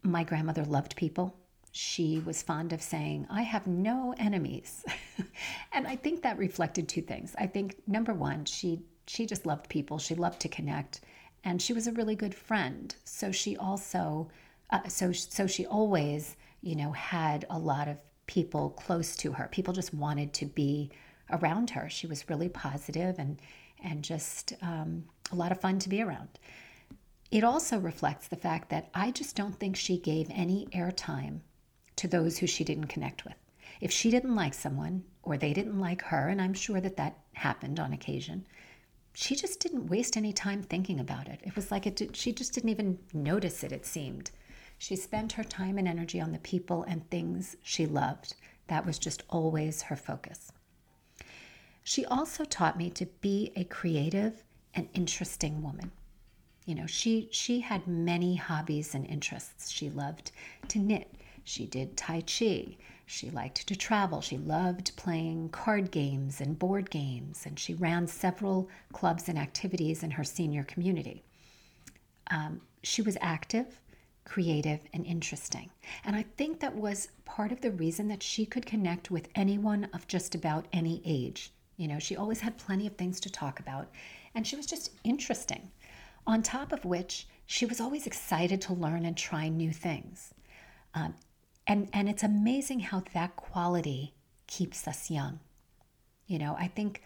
My 0.02 0.22
grandmother 0.22 0.64
loved 0.64 0.94
people. 0.96 1.34
She 1.72 2.22
was 2.24 2.42
fond 2.42 2.72
of 2.72 2.80
saying, 2.80 3.26
I 3.28 3.42
have 3.42 3.66
no 3.66 4.14
enemies. 4.18 4.84
and 5.72 5.86
I 5.86 5.96
think 5.96 6.22
that 6.22 6.38
reflected 6.38 6.88
two 6.88 7.02
things. 7.02 7.34
I 7.38 7.46
think 7.46 7.76
number 7.86 8.14
one, 8.14 8.44
she 8.44 8.80
she 9.08 9.24
just 9.24 9.46
loved 9.46 9.68
people. 9.68 9.98
She 9.98 10.14
loved 10.14 10.40
to 10.40 10.48
connect, 10.48 11.00
and 11.44 11.62
she 11.62 11.72
was 11.72 11.86
a 11.86 11.92
really 11.92 12.16
good 12.16 12.34
friend. 12.34 12.94
So 13.04 13.30
she 13.30 13.56
also, 13.56 14.28
uh, 14.70 14.88
so 14.88 15.12
so 15.12 15.46
she 15.46 15.66
always, 15.66 16.36
you 16.60 16.76
know, 16.76 16.92
had 16.92 17.44
a 17.50 17.58
lot 17.58 17.88
of 17.88 17.98
people 18.26 18.70
close 18.70 19.16
to 19.16 19.32
her. 19.32 19.48
People 19.52 19.72
just 19.72 19.94
wanted 19.94 20.32
to 20.34 20.46
be 20.46 20.90
around 21.30 21.70
her. 21.70 21.88
She 21.88 22.06
was 22.06 22.28
really 22.28 22.48
positive 22.48 23.18
and 23.18 23.38
and 23.82 24.02
just 24.02 24.54
um, 24.62 25.04
a 25.30 25.36
lot 25.36 25.52
of 25.52 25.60
fun 25.60 25.78
to 25.80 25.88
be 25.88 26.00
around. 26.00 26.38
It 27.30 27.44
also 27.44 27.78
reflects 27.78 28.28
the 28.28 28.36
fact 28.36 28.70
that 28.70 28.88
I 28.94 29.10
just 29.10 29.36
don't 29.36 29.58
think 29.58 29.76
she 29.76 29.98
gave 29.98 30.28
any 30.30 30.66
airtime 30.72 31.40
to 31.96 32.08
those 32.08 32.38
who 32.38 32.46
she 32.46 32.64
didn't 32.64 32.86
connect 32.86 33.24
with. 33.24 33.34
If 33.80 33.90
she 33.92 34.10
didn't 34.10 34.34
like 34.34 34.54
someone 34.54 35.04
or 35.22 35.36
they 35.36 35.52
didn't 35.52 35.78
like 35.78 36.02
her, 36.02 36.28
and 36.28 36.40
I'm 36.40 36.54
sure 36.54 36.80
that 36.80 36.96
that 36.96 37.18
happened 37.34 37.80
on 37.80 37.92
occasion, 37.92 38.46
she 39.12 39.34
just 39.34 39.60
didn't 39.60 39.88
waste 39.88 40.16
any 40.16 40.32
time 40.32 40.62
thinking 40.62 41.00
about 41.00 41.28
it. 41.28 41.40
It 41.42 41.56
was 41.56 41.70
like 41.70 41.86
it 41.86 41.96
did, 41.96 42.16
she 42.16 42.32
just 42.32 42.54
didn't 42.54 42.70
even 42.70 42.98
notice 43.12 43.64
it, 43.64 43.72
it 43.72 43.84
seemed. 43.84 44.30
She 44.78 44.94
spent 44.94 45.32
her 45.32 45.44
time 45.44 45.78
and 45.78 45.88
energy 45.88 46.20
on 46.20 46.32
the 46.32 46.38
people 46.38 46.84
and 46.84 47.08
things 47.10 47.56
she 47.62 47.86
loved. 47.86 48.34
That 48.68 48.84
was 48.86 48.98
just 48.98 49.22
always 49.28 49.82
her 49.82 49.96
focus. 49.96 50.52
She 51.88 52.04
also 52.04 52.44
taught 52.44 52.76
me 52.76 52.90
to 52.90 53.06
be 53.06 53.52
a 53.54 53.62
creative 53.62 54.42
and 54.74 54.88
interesting 54.92 55.62
woman. 55.62 55.92
You 56.64 56.74
know, 56.74 56.86
she 56.88 57.28
she 57.30 57.60
had 57.60 57.86
many 57.86 58.34
hobbies 58.34 58.92
and 58.92 59.06
interests. 59.06 59.70
She 59.70 59.88
loved 59.88 60.32
to 60.66 60.80
knit. 60.80 61.14
She 61.44 61.64
did 61.64 61.96
tai 61.96 62.22
chi. 62.22 62.76
She 63.06 63.30
liked 63.30 63.68
to 63.68 63.76
travel. 63.76 64.20
She 64.20 64.36
loved 64.36 64.96
playing 64.96 65.50
card 65.50 65.92
games 65.92 66.40
and 66.40 66.58
board 66.58 66.90
games, 66.90 67.46
and 67.46 67.56
she 67.56 67.72
ran 67.72 68.08
several 68.08 68.68
clubs 68.92 69.28
and 69.28 69.38
activities 69.38 70.02
in 70.02 70.10
her 70.10 70.24
senior 70.24 70.64
community. 70.64 71.22
Um, 72.32 72.62
she 72.82 73.00
was 73.00 73.16
active, 73.20 73.80
creative, 74.24 74.80
and 74.92 75.06
interesting. 75.06 75.70
And 76.04 76.16
I 76.16 76.24
think 76.36 76.58
that 76.58 76.74
was 76.74 77.10
part 77.24 77.52
of 77.52 77.60
the 77.60 77.70
reason 77.70 78.08
that 78.08 78.24
she 78.24 78.44
could 78.44 78.66
connect 78.66 79.08
with 79.08 79.28
anyone 79.36 79.84
of 79.92 80.08
just 80.08 80.34
about 80.34 80.66
any 80.72 81.00
age. 81.04 81.52
You 81.76 81.88
know, 81.88 81.98
she 81.98 82.16
always 82.16 82.40
had 82.40 82.58
plenty 82.58 82.86
of 82.86 82.96
things 82.96 83.20
to 83.20 83.30
talk 83.30 83.60
about, 83.60 83.88
and 84.34 84.46
she 84.46 84.56
was 84.56 84.66
just 84.66 84.90
interesting. 85.04 85.70
On 86.26 86.42
top 86.42 86.72
of 86.72 86.84
which, 86.84 87.28
she 87.46 87.66
was 87.66 87.80
always 87.80 88.06
excited 88.06 88.60
to 88.62 88.74
learn 88.74 89.04
and 89.04 89.16
try 89.16 89.48
new 89.48 89.72
things. 89.72 90.34
Um, 90.94 91.14
and, 91.66 91.88
and 91.92 92.08
it's 92.08 92.22
amazing 92.22 92.80
how 92.80 93.02
that 93.14 93.36
quality 93.36 94.14
keeps 94.46 94.88
us 94.88 95.10
young. 95.10 95.40
You 96.26 96.38
know, 96.38 96.56
I 96.58 96.68
think 96.68 97.02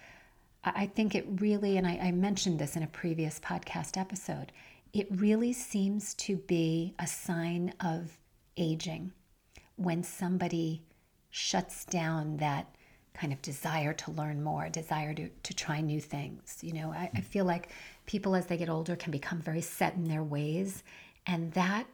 I 0.63 0.87
think 0.87 1.15
it 1.15 1.27
really, 1.41 1.79
and 1.79 1.87
I, 1.87 1.99
I 2.03 2.11
mentioned 2.13 2.59
this 2.59 2.77
in 2.77 2.83
a 2.83 2.87
previous 2.87 3.41
podcast 3.41 3.97
episode, 3.97 4.53
it 4.93 5.09
really 5.11 5.53
seems 5.53 6.15
to 6.15 6.37
be 6.37 6.95
a 6.99 7.07
sign 7.07 7.73
of 7.81 8.19
aging 8.57 9.13
when 9.77 10.03
somebody 10.03 10.83
shuts 11.31 11.85
down 11.87 12.37
that 12.39 12.75
kind 13.21 13.33
of 13.35 13.43
desire 13.43 13.93
to 13.93 14.11
learn 14.13 14.43
more, 14.43 14.71
desire 14.71 15.13
to, 15.13 15.29
to 15.29 15.53
try 15.53 15.83
new 15.83 16.01
things. 16.01 16.57
You 16.63 16.73
know, 16.73 16.91
I, 16.91 17.11
I 17.15 17.21
feel 17.21 17.45
like 17.45 17.69
people 18.07 18.35
as 18.35 18.47
they 18.47 18.57
get 18.57 18.71
older 18.71 18.97
can 18.97 19.13
become 19.13 19.41
very 19.41 19.61
set 19.61 19.95
in 19.95 20.05
their 20.05 20.23
ways. 20.23 20.83
And 21.27 21.53
that 21.53 21.87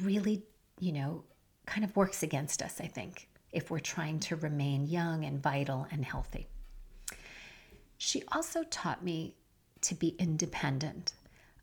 really, 0.00 0.42
you 0.80 0.90
know, 0.90 1.22
kind 1.66 1.84
of 1.84 1.94
works 1.94 2.24
against 2.24 2.62
us, 2.62 2.80
I 2.80 2.88
think, 2.88 3.28
if 3.52 3.70
we're 3.70 3.78
trying 3.78 4.18
to 4.20 4.34
remain 4.34 4.86
young 4.86 5.24
and 5.24 5.40
vital 5.40 5.86
and 5.92 6.04
healthy. 6.04 6.48
She 7.98 8.24
also 8.32 8.64
taught 8.64 9.04
me 9.04 9.36
to 9.82 9.94
be 9.94 10.16
independent. 10.18 11.12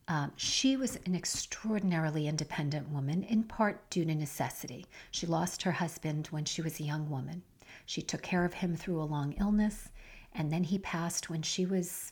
Um, 0.07 0.31
she 0.38 0.77
was 0.77 0.97
an 1.05 1.13
extraordinarily 1.13 2.25
independent 2.29 2.89
woman, 2.89 3.23
in 3.23 3.43
part 3.43 3.89
due 3.89 4.05
to 4.05 4.15
necessity. 4.15 4.85
She 5.11 5.27
lost 5.27 5.63
her 5.63 5.73
husband 5.73 6.27
when 6.27 6.45
she 6.45 6.61
was 6.61 6.79
a 6.79 6.83
young 6.83 7.09
woman. 7.09 7.43
She 7.85 8.01
took 8.01 8.21
care 8.21 8.45
of 8.45 8.55
him 8.55 8.75
through 8.75 9.01
a 9.01 9.03
long 9.03 9.33
illness, 9.39 9.89
and 10.33 10.51
then 10.51 10.63
he 10.63 10.79
passed 10.79 11.29
when 11.29 11.41
she 11.41 11.65
was, 11.65 12.11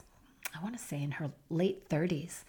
I 0.56 0.64
want 0.64 0.78
to 0.78 0.84
say, 0.84 1.02
in 1.02 1.12
her 1.12 1.32
late 1.50 1.88
30s. 1.90 2.44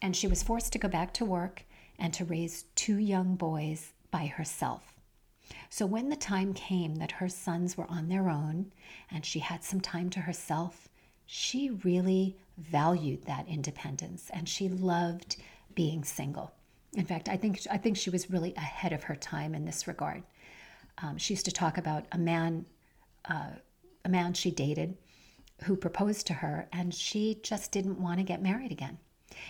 And 0.00 0.14
she 0.14 0.28
was 0.28 0.42
forced 0.42 0.72
to 0.72 0.78
go 0.78 0.88
back 0.88 1.12
to 1.14 1.24
work 1.24 1.64
and 1.98 2.12
to 2.14 2.24
raise 2.24 2.64
two 2.74 2.98
young 2.98 3.34
boys 3.34 3.92
by 4.10 4.26
herself. 4.26 4.94
So 5.70 5.86
when 5.86 6.08
the 6.08 6.16
time 6.16 6.54
came 6.54 6.96
that 6.96 7.12
her 7.12 7.28
sons 7.28 7.76
were 7.76 7.90
on 7.90 8.08
their 8.08 8.28
own 8.28 8.72
and 9.10 9.24
she 9.24 9.40
had 9.40 9.64
some 9.64 9.80
time 9.80 10.10
to 10.10 10.20
herself, 10.20 10.88
she 11.26 11.70
really 11.70 12.36
valued 12.56 13.24
that 13.24 13.48
independence 13.48 14.30
and 14.32 14.48
she 14.48 14.68
loved 14.68 15.36
being 15.74 16.04
single. 16.04 16.52
In 16.94 17.04
fact, 17.04 17.28
I 17.28 17.36
think 17.36 17.60
I 17.70 17.76
think 17.76 17.96
she 17.96 18.10
was 18.10 18.30
really 18.30 18.54
ahead 18.54 18.92
of 18.92 19.04
her 19.04 19.14
time 19.14 19.54
in 19.54 19.64
this 19.64 19.86
regard. 19.86 20.22
Um, 21.02 21.16
she 21.18 21.34
used 21.34 21.44
to 21.46 21.52
talk 21.52 21.78
about 21.78 22.06
a 22.12 22.18
man, 22.18 22.66
uh, 23.28 23.50
a 24.04 24.08
man 24.08 24.34
she 24.34 24.50
dated, 24.50 24.96
who 25.64 25.76
proposed 25.76 26.26
to 26.26 26.34
her, 26.34 26.68
and 26.72 26.94
she 26.94 27.40
just 27.42 27.72
didn't 27.72 28.00
want 28.00 28.18
to 28.18 28.24
get 28.24 28.42
married 28.42 28.72
again. 28.72 28.98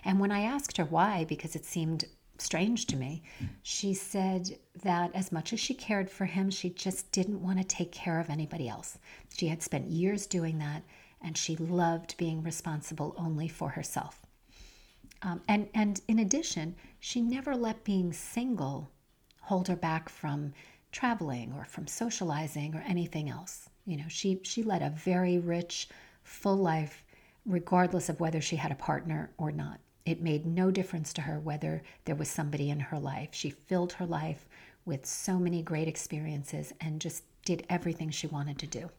And 0.04 0.18
when 0.18 0.32
I 0.32 0.40
asked 0.40 0.76
her 0.76 0.84
why, 0.84 1.24
because 1.24 1.54
it 1.54 1.64
seemed 1.64 2.04
strange 2.38 2.86
to 2.86 2.96
me, 2.96 3.22
she 3.62 3.94
said 3.94 4.58
that 4.82 5.14
as 5.14 5.32
much 5.32 5.52
as 5.52 5.60
she 5.60 5.74
cared 5.74 6.10
for 6.10 6.24
him, 6.24 6.50
she 6.50 6.70
just 6.70 7.10
didn't 7.12 7.42
want 7.42 7.58
to 7.58 7.64
take 7.64 7.92
care 7.92 8.20
of 8.20 8.30
anybody 8.30 8.68
else. 8.68 8.98
She 9.36 9.48
had 9.48 9.62
spent 9.62 9.90
years 9.90 10.26
doing 10.26 10.58
that, 10.58 10.82
and 11.20 11.36
she 11.36 11.56
loved 11.56 12.16
being 12.16 12.42
responsible 12.42 13.14
only 13.18 13.48
for 13.48 13.70
herself. 13.70 14.22
Um, 15.22 15.42
and, 15.48 15.68
and 15.74 16.00
in 16.06 16.20
addition, 16.20 16.76
she 17.00 17.20
never 17.20 17.56
let 17.56 17.84
being 17.84 18.12
single 18.12 18.90
hold 19.42 19.68
her 19.68 19.76
back 19.76 20.08
from 20.08 20.52
traveling 20.92 21.52
or 21.56 21.64
from 21.64 21.86
socializing 21.86 22.74
or 22.74 22.84
anything 22.86 23.28
else. 23.28 23.68
You 23.86 23.96
know, 23.98 24.08
she, 24.08 24.40
she 24.42 24.62
led 24.62 24.82
a 24.82 24.90
very 24.90 25.38
rich, 25.38 25.88
full 26.22 26.56
life, 26.56 27.04
regardless 27.46 28.08
of 28.08 28.20
whether 28.20 28.40
she 28.40 28.56
had 28.56 28.72
a 28.72 28.76
partner 28.76 29.30
or 29.38 29.50
not. 29.50 29.80
It 30.04 30.22
made 30.22 30.46
no 30.46 30.70
difference 30.70 31.12
to 31.14 31.22
her 31.22 31.38
whether 31.38 31.82
there 32.04 32.14
was 32.14 32.28
somebody 32.28 32.70
in 32.70 32.80
her 32.80 32.98
life. 32.98 33.30
She 33.32 33.50
filled 33.50 33.92
her 33.94 34.06
life 34.06 34.46
with 34.84 35.04
so 35.04 35.38
many 35.38 35.62
great 35.62 35.88
experiences 35.88 36.72
and 36.80 37.00
just 37.00 37.24
did 37.44 37.66
everything 37.68 38.10
she 38.10 38.26
wanted 38.26 38.58
to 38.58 38.66
do. 38.66 38.90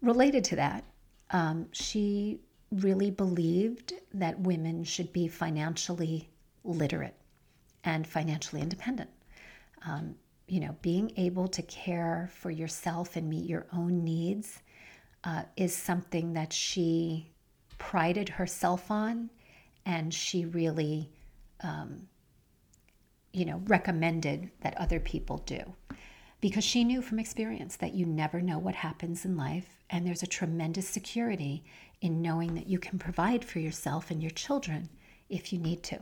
Related 0.00 0.44
to 0.44 0.56
that, 0.56 0.84
um, 1.30 1.66
she 1.72 2.40
really 2.72 3.10
believed 3.10 3.92
that 4.14 4.40
women 4.40 4.84
should 4.84 5.12
be 5.12 5.28
financially 5.28 6.28
literate 6.64 7.14
and 7.84 8.06
financially 8.06 8.60
independent. 8.60 9.10
Um, 9.84 10.16
you 10.48 10.60
know, 10.60 10.76
being 10.80 11.12
able 11.16 11.48
to 11.48 11.62
care 11.62 12.30
for 12.32 12.50
yourself 12.50 13.16
and 13.16 13.28
meet 13.28 13.48
your 13.48 13.66
own 13.72 14.04
needs 14.04 14.60
uh, 15.24 15.42
is 15.56 15.74
something 15.74 16.34
that 16.34 16.52
she 16.52 17.32
prided 17.78 18.28
herself 18.28 18.90
on 18.90 19.28
and 19.84 20.12
she 20.14 20.44
really 20.44 21.10
um, 21.62 22.08
you 23.32 23.44
know 23.44 23.60
recommended 23.66 24.50
that 24.60 24.76
other 24.78 25.00
people 25.00 25.38
do. 25.38 25.60
Because 26.40 26.64
she 26.64 26.84
knew 26.84 27.02
from 27.02 27.18
experience 27.18 27.76
that 27.76 27.94
you 27.94 28.06
never 28.06 28.40
know 28.40 28.58
what 28.58 28.74
happens 28.74 29.24
in 29.24 29.36
life 29.36 29.82
and 29.90 30.06
there's 30.06 30.22
a 30.22 30.28
tremendous 30.28 30.88
security 30.88 31.64
in 32.02 32.22
knowing 32.22 32.54
that 32.54 32.68
you 32.68 32.78
can 32.78 32.98
provide 32.98 33.44
for 33.44 33.58
yourself 33.58 34.10
and 34.10 34.22
your 34.22 34.30
children 34.30 34.88
if 35.28 35.52
you 35.52 35.58
need 35.58 35.82
to. 35.84 35.98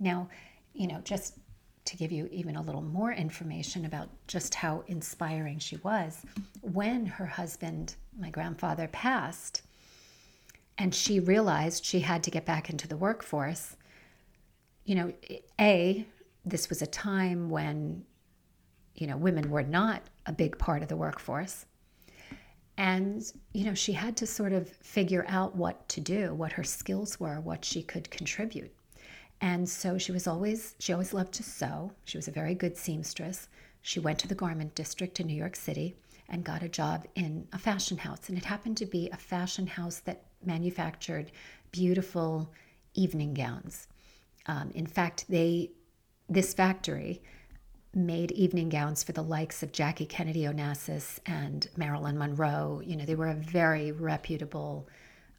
Now 0.00 0.28
you 0.72 0.88
know 0.88 1.00
just 1.04 1.38
to 1.84 1.96
give 1.96 2.10
you 2.10 2.28
even 2.32 2.56
a 2.56 2.62
little 2.62 2.82
more 2.82 3.12
information 3.12 3.84
about 3.84 4.08
just 4.26 4.54
how 4.54 4.84
inspiring 4.86 5.58
she 5.58 5.76
was 5.78 6.24
when 6.62 7.04
her 7.06 7.26
husband 7.26 7.94
my 8.18 8.30
grandfather 8.30 8.88
passed 8.88 9.62
and 10.78 10.94
she 10.94 11.20
realized 11.20 11.84
she 11.84 12.00
had 12.00 12.22
to 12.24 12.30
get 12.30 12.44
back 12.44 12.70
into 12.70 12.88
the 12.88 12.96
workforce, 12.96 13.76
you 14.84 14.94
know, 14.94 15.12
A, 15.60 16.06
this 16.44 16.68
was 16.68 16.82
a 16.82 16.86
time 16.86 17.48
when, 17.48 18.04
you 18.94 19.06
know, 19.06 19.16
women 19.16 19.50
were 19.50 19.62
not 19.62 20.02
a 20.26 20.32
big 20.32 20.58
part 20.58 20.82
of 20.82 20.88
the 20.88 20.96
workforce. 20.96 21.66
And, 22.76 23.22
you 23.52 23.64
know, 23.64 23.74
she 23.74 23.92
had 23.92 24.16
to 24.16 24.26
sort 24.26 24.52
of 24.52 24.68
figure 24.68 25.24
out 25.28 25.54
what 25.54 25.88
to 25.90 26.00
do, 26.00 26.34
what 26.34 26.52
her 26.52 26.64
skills 26.64 27.20
were, 27.20 27.40
what 27.40 27.64
she 27.64 27.82
could 27.82 28.10
contribute. 28.10 28.74
And 29.40 29.68
so 29.68 29.98
she 29.98 30.12
was 30.12 30.26
always, 30.26 30.74
she 30.78 30.92
always 30.92 31.12
loved 31.12 31.34
to 31.34 31.42
sew. 31.42 31.92
She 32.04 32.16
was 32.18 32.28
a 32.28 32.32
very 32.32 32.54
good 32.54 32.76
seamstress. 32.76 33.48
She 33.82 34.00
went 34.00 34.18
to 34.20 34.28
the 34.28 34.34
garment 34.34 34.74
district 34.74 35.20
in 35.20 35.26
New 35.26 35.36
York 35.36 35.56
City 35.56 35.96
and 36.28 36.44
got 36.44 36.62
a 36.62 36.68
job 36.68 37.06
in 37.14 37.46
a 37.52 37.58
fashion 37.58 37.98
house. 37.98 38.28
And 38.28 38.38
it 38.38 38.44
happened 38.44 38.76
to 38.78 38.86
be 38.86 39.10
a 39.10 39.16
fashion 39.16 39.66
house 39.66 40.00
that 40.00 40.24
manufactured 40.44 41.30
beautiful 41.70 42.50
evening 42.94 43.34
gowns. 43.34 43.88
Um, 44.46 44.70
in 44.74 44.86
fact, 44.86 45.26
they 45.28 45.70
this 46.28 46.54
factory 46.54 47.22
made 47.94 48.32
evening 48.32 48.68
gowns 48.68 49.04
for 49.04 49.12
the 49.12 49.22
likes 49.22 49.62
of 49.62 49.72
Jackie 49.72 50.06
Kennedy 50.06 50.42
Onassis 50.42 51.18
and 51.26 51.68
Marilyn 51.76 52.18
Monroe. 52.18 52.80
You 52.84 52.96
know, 52.96 53.04
they 53.04 53.14
were 53.14 53.28
a 53.28 53.34
very 53.34 53.92
reputable 53.92 54.88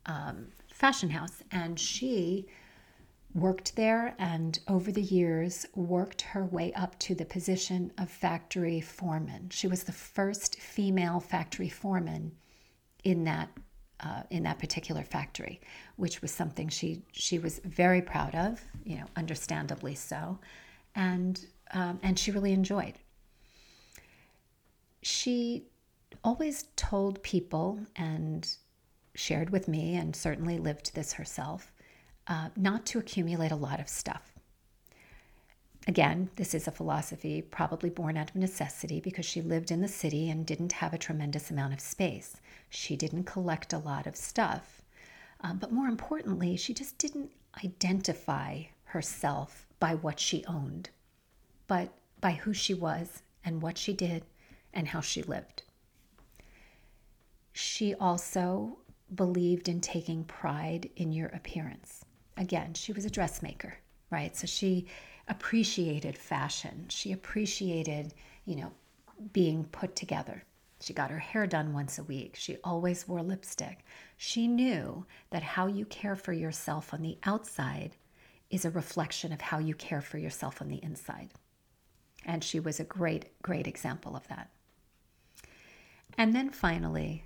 um, 0.05 0.47
fashion 0.71 1.10
house, 1.10 1.43
and 1.51 1.79
she 1.79 2.47
worked 3.36 3.76
there 3.76 4.15
and 4.17 4.58
over 4.69 4.91
the 4.91 5.02
years 5.02 5.65
worked 5.76 6.21
her 6.21 6.45
way 6.45 6.71
up 6.74 6.98
to 6.98 7.13
the 7.13 7.26
position 7.26 7.91
of 7.98 8.10
factory 8.10 8.80
foreman. 8.80 9.50
She 9.50 9.67
was 9.67 9.84
the 9.84 9.91
first 9.91 10.60
female 10.60 11.19
factory 11.19 11.69
foreman 11.69 12.32
in 13.04 13.26
that 13.26 13.50
uh, 14.02 14.24
in 14.30 14.43
that 14.43 14.60
particular 14.60 15.04
factory, 15.04 15.62
which 15.95 16.21
was 16.21 16.32
something 16.32 16.69
she 16.69 17.02
she 17.12 17.38
was 17.39 17.60
very 17.63 18.02
proud 18.02 18.36
of, 18.36 18.62
you 18.84 18.98
know, 18.98 19.06
understandably 19.15 19.95
so, 19.95 20.39
and 20.95 21.45
um, 21.71 22.00
and 22.04 22.17
she 22.17 22.32
really 22.32 22.54
enjoyed. 22.54 22.93
She 25.02 25.65
always 26.24 26.65
told 26.76 27.21
people 27.21 27.80
and 27.95 28.50
shared 29.13 29.50
with 29.50 29.67
me, 29.67 29.95
and 29.95 30.15
certainly 30.15 30.58
lived 30.58 30.93
this 30.93 31.13
herself, 31.13 31.71
uh, 32.28 32.50
not 32.56 32.86
to 32.88 33.00
accumulate 33.00 33.52
a 33.52 33.56
lot 33.56 33.80
of 33.80 33.90
stuff. 33.90 34.34
Again, 35.88 36.30
this 36.36 36.56
is 36.56 36.68
a 36.68 36.72
philosophy 36.72 37.44
probably 37.44 37.92
born 37.92 38.18
out 38.18 38.32
of 38.32 38.36
necessity 38.36 39.00
because 39.00 39.26
she 39.26 39.42
lived 39.42 39.70
in 39.70 39.82
the 39.82 39.88
city 39.88 40.30
and 40.30 40.46
didn't 40.46 40.72
have 40.72 40.94
a 40.94 40.98
tremendous 40.98 41.52
amount 41.52 41.74
of 41.74 41.80
space. 41.80 42.38
She 42.70 42.96
didn't 42.96 43.26
collect 43.26 43.72
a 43.72 43.78
lot 43.78 44.08
of 44.08 44.16
stuff. 44.16 44.82
Um, 45.42 45.58
but 45.60 45.72
more 45.72 45.88
importantly, 45.88 46.58
she 46.58 46.74
just 46.74 46.98
didn't 46.98 47.30
identify 47.64 48.64
herself 48.86 49.68
by 49.80 49.94
what 49.94 50.20
she 50.20 50.44
owned, 50.46 50.90
but 51.68 51.90
by 52.20 52.32
who 52.32 52.54
she 52.54 52.74
was 52.74 53.22
and 53.44 53.62
what 53.62 53.78
she 53.78 53.94
did 53.94 54.24
and 54.74 54.88
how 54.88 55.02
she 55.02 55.22
lived. 55.22 55.62
She 57.54 57.94
also 57.94 58.80
believed 59.14 59.70
in 59.70 59.82
taking 59.82 60.24
pride 60.24 60.90
in 60.96 61.12
your 61.12 61.28
appearance. 61.28 62.05
Again, 62.38 62.74
she 62.74 62.93
was 62.93 63.06
a 63.06 63.10
dressmaker, 63.10 63.76
right? 64.10 64.36
So 64.36 64.48
she 64.48 64.88
appreciated 65.28 66.17
fashion. 66.17 66.86
She 66.89 67.12
appreciated, 67.12 68.13
you 68.45 68.56
know, 68.58 68.71
being 69.34 69.65
put 69.65 69.95
together. 69.95 70.43
She 70.82 70.93
got 70.93 71.10
her 71.10 71.19
hair 71.19 71.48
done 71.48 71.74
once 71.74 71.98
a 71.98 72.04
week. 72.04 72.36
She 72.36 72.58
always 72.63 73.08
wore 73.08 73.24
lipstick. 73.24 73.86
She 74.17 74.48
knew 74.48 75.06
that 75.30 75.41
how 75.41 75.67
you 75.67 75.86
care 75.86 76.15
for 76.15 76.34
yourself 76.34 76.93
on 76.93 77.02
the 77.02 77.17
outside 77.24 77.95
is 78.50 78.65
a 78.65 78.69
reflection 78.69 79.32
of 79.32 79.41
how 79.41 79.60
you 79.60 79.74
care 79.74 80.02
for 80.02 80.17
yourself 80.17 80.62
on 80.62 80.67
the 80.67 80.84
inside. 80.84 81.30
And 82.26 82.43
she 82.43 82.60
was 82.60 82.80
a 82.80 82.84
great, 82.84 83.41
great 83.41 83.67
example 83.67 84.15
of 84.15 84.28
that. 84.28 84.52
And 86.17 86.36
then 86.36 86.50
finally, 86.50 87.26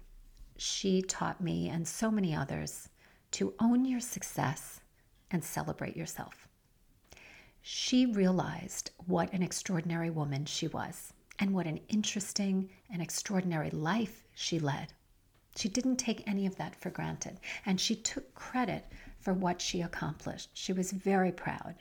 she 0.57 1.01
taught 1.01 1.41
me 1.41 1.69
and 1.69 1.87
so 1.87 2.11
many 2.11 2.35
others 2.35 2.89
to 3.31 3.53
own 3.59 3.85
your 3.85 3.99
success 3.99 4.78
and 5.31 5.43
celebrate 5.43 5.95
yourself 5.95 6.47
she 7.61 8.05
realized 8.05 8.91
what 9.05 9.31
an 9.33 9.43
extraordinary 9.43 10.09
woman 10.09 10.45
she 10.45 10.67
was 10.67 11.13
and 11.39 11.53
what 11.53 11.67
an 11.67 11.79
interesting 11.87 12.69
and 12.89 13.01
extraordinary 13.01 13.69
life 13.69 14.23
she 14.33 14.59
led. 14.59 14.93
She 15.55 15.69
didn't 15.69 15.97
take 15.97 16.27
any 16.27 16.45
of 16.45 16.55
that 16.55 16.75
for 16.75 16.89
granted, 16.89 17.39
and 17.65 17.79
she 17.79 17.95
took 17.95 18.33
credit 18.33 18.85
for 19.19 19.33
what 19.33 19.61
she 19.61 19.81
accomplished. 19.81 20.49
She 20.53 20.73
was 20.73 20.91
very 20.91 21.31
proud, 21.31 21.75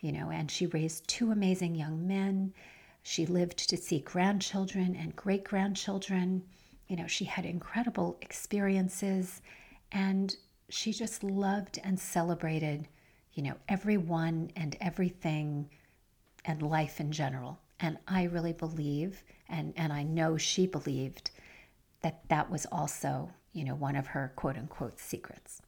you 0.00 0.12
know, 0.12 0.30
and 0.30 0.50
she 0.50 0.66
raised 0.66 1.06
two 1.06 1.30
amazing 1.30 1.74
young 1.74 2.06
men. 2.06 2.54
She 3.02 3.26
lived 3.26 3.68
to 3.68 3.76
see 3.76 4.00
grandchildren 4.00 4.96
and 4.96 5.14
great 5.14 5.44
grandchildren. 5.44 6.42
You 6.86 6.96
know, 6.96 7.06
she 7.06 7.26
had 7.26 7.44
incredible 7.44 8.18
experiences 8.22 9.42
and 9.92 10.36
she 10.68 10.92
just 10.92 11.24
loved 11.24 11.78
and 11.82 11.98
celebrated, 11.98 12.88
you 13.32 13.42
know, 13.42 13.54
everyone 13.68 14.50
and 14.56 14.76
everything 14.80 15.68
and 16.44 16.62
life 16.62 17.00
in 17.00 17.12
general. 17.12 17.58
And 17.80 17.98
I 18.06 18.24
really 18.24 18.52
believe, 18.52 19.22
and, 19.48 19.72
and 19.76 19.92
I 19.92 20.02
know 20.02 20.36
she 20.36 20.66
believed, 20.66 21.30
that 22.02 22.28
that 22.28 22.50
was 22.50 22.66
also, 22.70 23.30
you 23.52 23.64
know, 23.64 23.74
one 23.74 23.96
of 23.96 24.08
her 24.08 24.32
quote 24.36 24.56
unquote 24.56 24.98
secrets. 24.98 25.62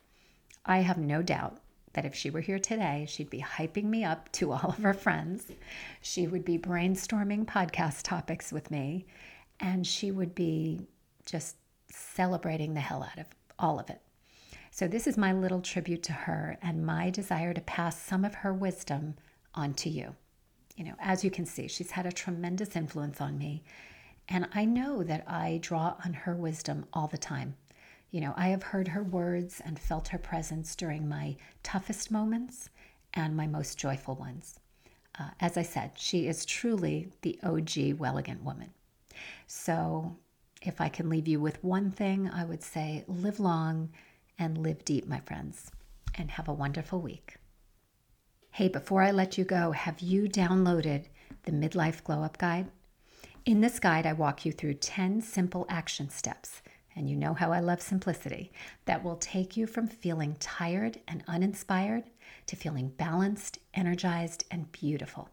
I 0.65 0.79
have 0.79 0.99
no 0.99 1.23
doubt 1.23 1.59
that 1.93 2.05
if 2.05 2.15
she 2.15 2.31
were 2.31 2.41
here 2.41 2.59
today, 2.59 3.07
she'd 3.09 3.31
be 3.31 3.41
hyping 3.41 3.85
me 3.85 4.05
up 4.05 4.31
to 4.33 4.53
all 4.53 4.71
of 4.71 4.83
her 4.83 4.95
friends. 4.95 5.47
She 6.01 6.27
would 6.27 6.45
be 6.45 6.59
brainstorming 6.59 7.47
podcast 7.47 8.03
topics 8.03 8.53
with 8.53 8.71
me, 8.71 9.07
and 9.59 9.87
she 9.87 10.11
would 10.11 10.35
be 10.35 10.87
just 11.25 11.57
celebrating 11.91 12.75
the 12.75 12.81
hell 12.81 13.03
out 13.03 13.19
of 13.19 13.27
all 13.59 13.79
of 13.79 13.91
it. 13.91 14.01
So, 14.73 14.87
this 14.87 15.07
is 15.07 15.19
my 15.19 15.33
little 15.33 15.61
tribute 15.61 16.03
to 16.05 16.13
her 16.13 16.57
and 16.63 16.87
my 16.87 17.11
desire 17.11 17.53
to 17.53 17.61
pass 17.61 18.01
some 18.01 18.25
of 18.25 18.37
her 18.37 18.55
wisdom 18.55 19.17
on 19.53 19.75
to 19.75 19.91
you. 19.91 20.15
You 20.77 20.85
know, 20.85 20.95
as 21.01 21.25
you 21.25 21.31
can 21.31 21.45
see, 21.45 21.67
she's 21.67 21.91
had 21.91 22.07
a 22.07 22.13
tremendous 22.13 22.77
influence 22.77 23.21
on 23.21 23.37
me, 23.37 23.65
and 24.29 24.49
I 24.55 24.65
know 24.65 25.03
that 25.03 25.25
I 25.27 25.59
draw 25.61 25.97
on 26.05 26.13
her 26.13 26.37
wisdom 26.37 26.87
all 26.93 27.09
the 27.09 27.19
time. 27.19 27.57
You 28.13 28.21
know, 28.21 28.33
I 28.37 28.49
have 28.49 28.63
heard 28.63 28.89
her 28.89 29.03
words 29.03 29.61
and 29.65 29.79
felt 29.79 30.09
her 30.09 30.19
presence 30.19 30.77
during 30.77 31.09
my 31.09 31.37
toughest 31.65 32.11
moments 32.11 32.71
and 33.13 33.37
my 33.37 33.49
most 33.49 33.77
joyful 33.77 34.15
ones. 34.15 34.61
Uh, 35.19 35.31
as 35.41 35.57
I 35.57 35.63
said, 35.63 35.93
she 35.97 36.29
is 36.29 36.45
truly 36.47 37.09
the 37.23 37.39
OG 37.43 37.99
Wellegant 37.99 38.45
woman. 38.45 38.71
So, 39.49 40.17
if 40.63 40.81
I 40.81 40.89
can 40.89 41.09
leave 41.09 41.27
you 41.27 41.41
with 41.41 41.63
one 41.65 41.91
thing, 41.91 42.31
I 42.31 42.45
would 42.45 42.63
say 42.63 43.05
live 43.09 43.41
long 43.41 43.91
and 44.41 44.59
live 44.59 44.85
deep, 44.85 45.07
my 45.07 45.21
friends, 45.21 45.71
and 46.17 46.33
have 46.33 46.49
a 46.49 46.53
wonderful 46.53 47.01
week. 47.01 47.37
Hey, 48.53 48.69
before 48.69 49.03
I 49.03 49.13
let 49.13 49.39
you 49.39 49.45
go, 49.45 49.71
have 49.71 50.01
you 50.01 50.25
downloaded 50.25 51.05
the 51.45 51.53
Midlife 51.53 52.03
Glow 52.03 52.25
Up 52.25 52.39
Guide? 52.39 52.69
In 53.45 53.61
this 53.61 53.79
guide, 53.79 54.07
I 54.07 54.15
walk 54.15 54.45
you 54.45 54.51
through 54.51 54.75
10 54.75 55.21
simple 55.21 55.67
action 55.69 56.09
steps, 56.11 56.63
and 56.97 57.09
you 57.09 57.17
know 57.17 57.35
how 57.35 57.53
I 57.53 57.61
love 57.61 57.81
simplicity, 57.81 58.51
that 58.87 59.05
will 59.05 59.17
take 59.17 59.57
you 59.57 59.67
from 59.67 59.87
feeling 59.87 60.37
tired 60.41 60.99
and 61.07 61.23
uninspired 61.29 62.05
to 62.47 62.57
feeling 62.57 62.89
balanced, 62.89 63.59
energized, 63.75 64.45
and 64.51 64.73
beautiful. 64.73 65.29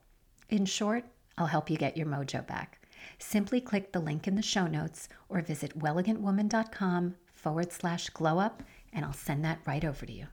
In 0.50 0.66
short, 0.66 1.06
I'll 1.38 1.48
help 1.48 1.70
you 1.70 1.78
get 1.78 1.98
your 1.98 2.08
mojo 2.08 2.46
back. 2.46 2.86
Simply 3.20 3.62
click 3.62 3.94
the 3.94 4.00
link 4.00 4.28
in 4.28 4.36
the 4.36 4.42
show 4.42 4.68
notes 4.68 5.08
or 5.30 5.42
visit 5.42 5.80
wellegantwoman.com 5.80 7.16
forward 7.34 7.72
slash 7.72 8.10
glow 8.10 8.40
up, 8.40 8.64
and 8.98 9.06
I'll 9.06 9.14
send 9.14 9.46
that 9.46 9.60
right 9.66 9.86
over 9.86 10.06
to 10.06 10.12
you. 10.12 10.26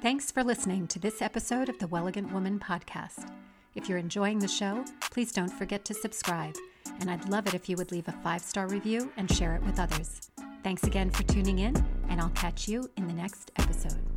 Thanks 0.00 0.30
for 0.30 0.44
listening 0.44 0.86
to 0.88 0.98
this 0.98 1.20
episode 1.20 1.68
of 1.68 1.78
the 1.78 1.88
Wellegant 1.88 2.32
Woman 2.32 2.58
podcast. 2.58 3.30
If 3.74 3.88
you're 3.88 3.98
enjoying 3.98 4.38
the 4.38 4.48
show, 4.48 4.84
please 5.00 5.32
don't 5.32 5.52
forget 5.52 5.84
to 5.86 5.94
subscribe, 5.94 6.54
and 7.00 7.10
I'd 7.10 7.28
love 7.28 7.46
it 7.48 7.54
if 7.54 7.68
you 7.68 7.76
would 7.76 7.92
leave 7.92 8.08
a 8.08 8.12
five 8.12 8.40
star 8.40 8.68
review 8.68 9.12
and 9.16 9.30
share 9.30 9.56
it 9.56 9.62
with 9.64 9.80
others. 9.80 10.30
Thanks 10.62 10.84
again 10.84 11.10
for 11.10 11.24
tuning 11.24 11.58
in, 11.58 11.76
and 12.08 12.20
I'll 12.20 12.30
catch 12.30 12.68
you 12.68 12.88
in 12.96 13.06
the 13.08 13.12
next 13.12 13.50
episode. 13.58 14.15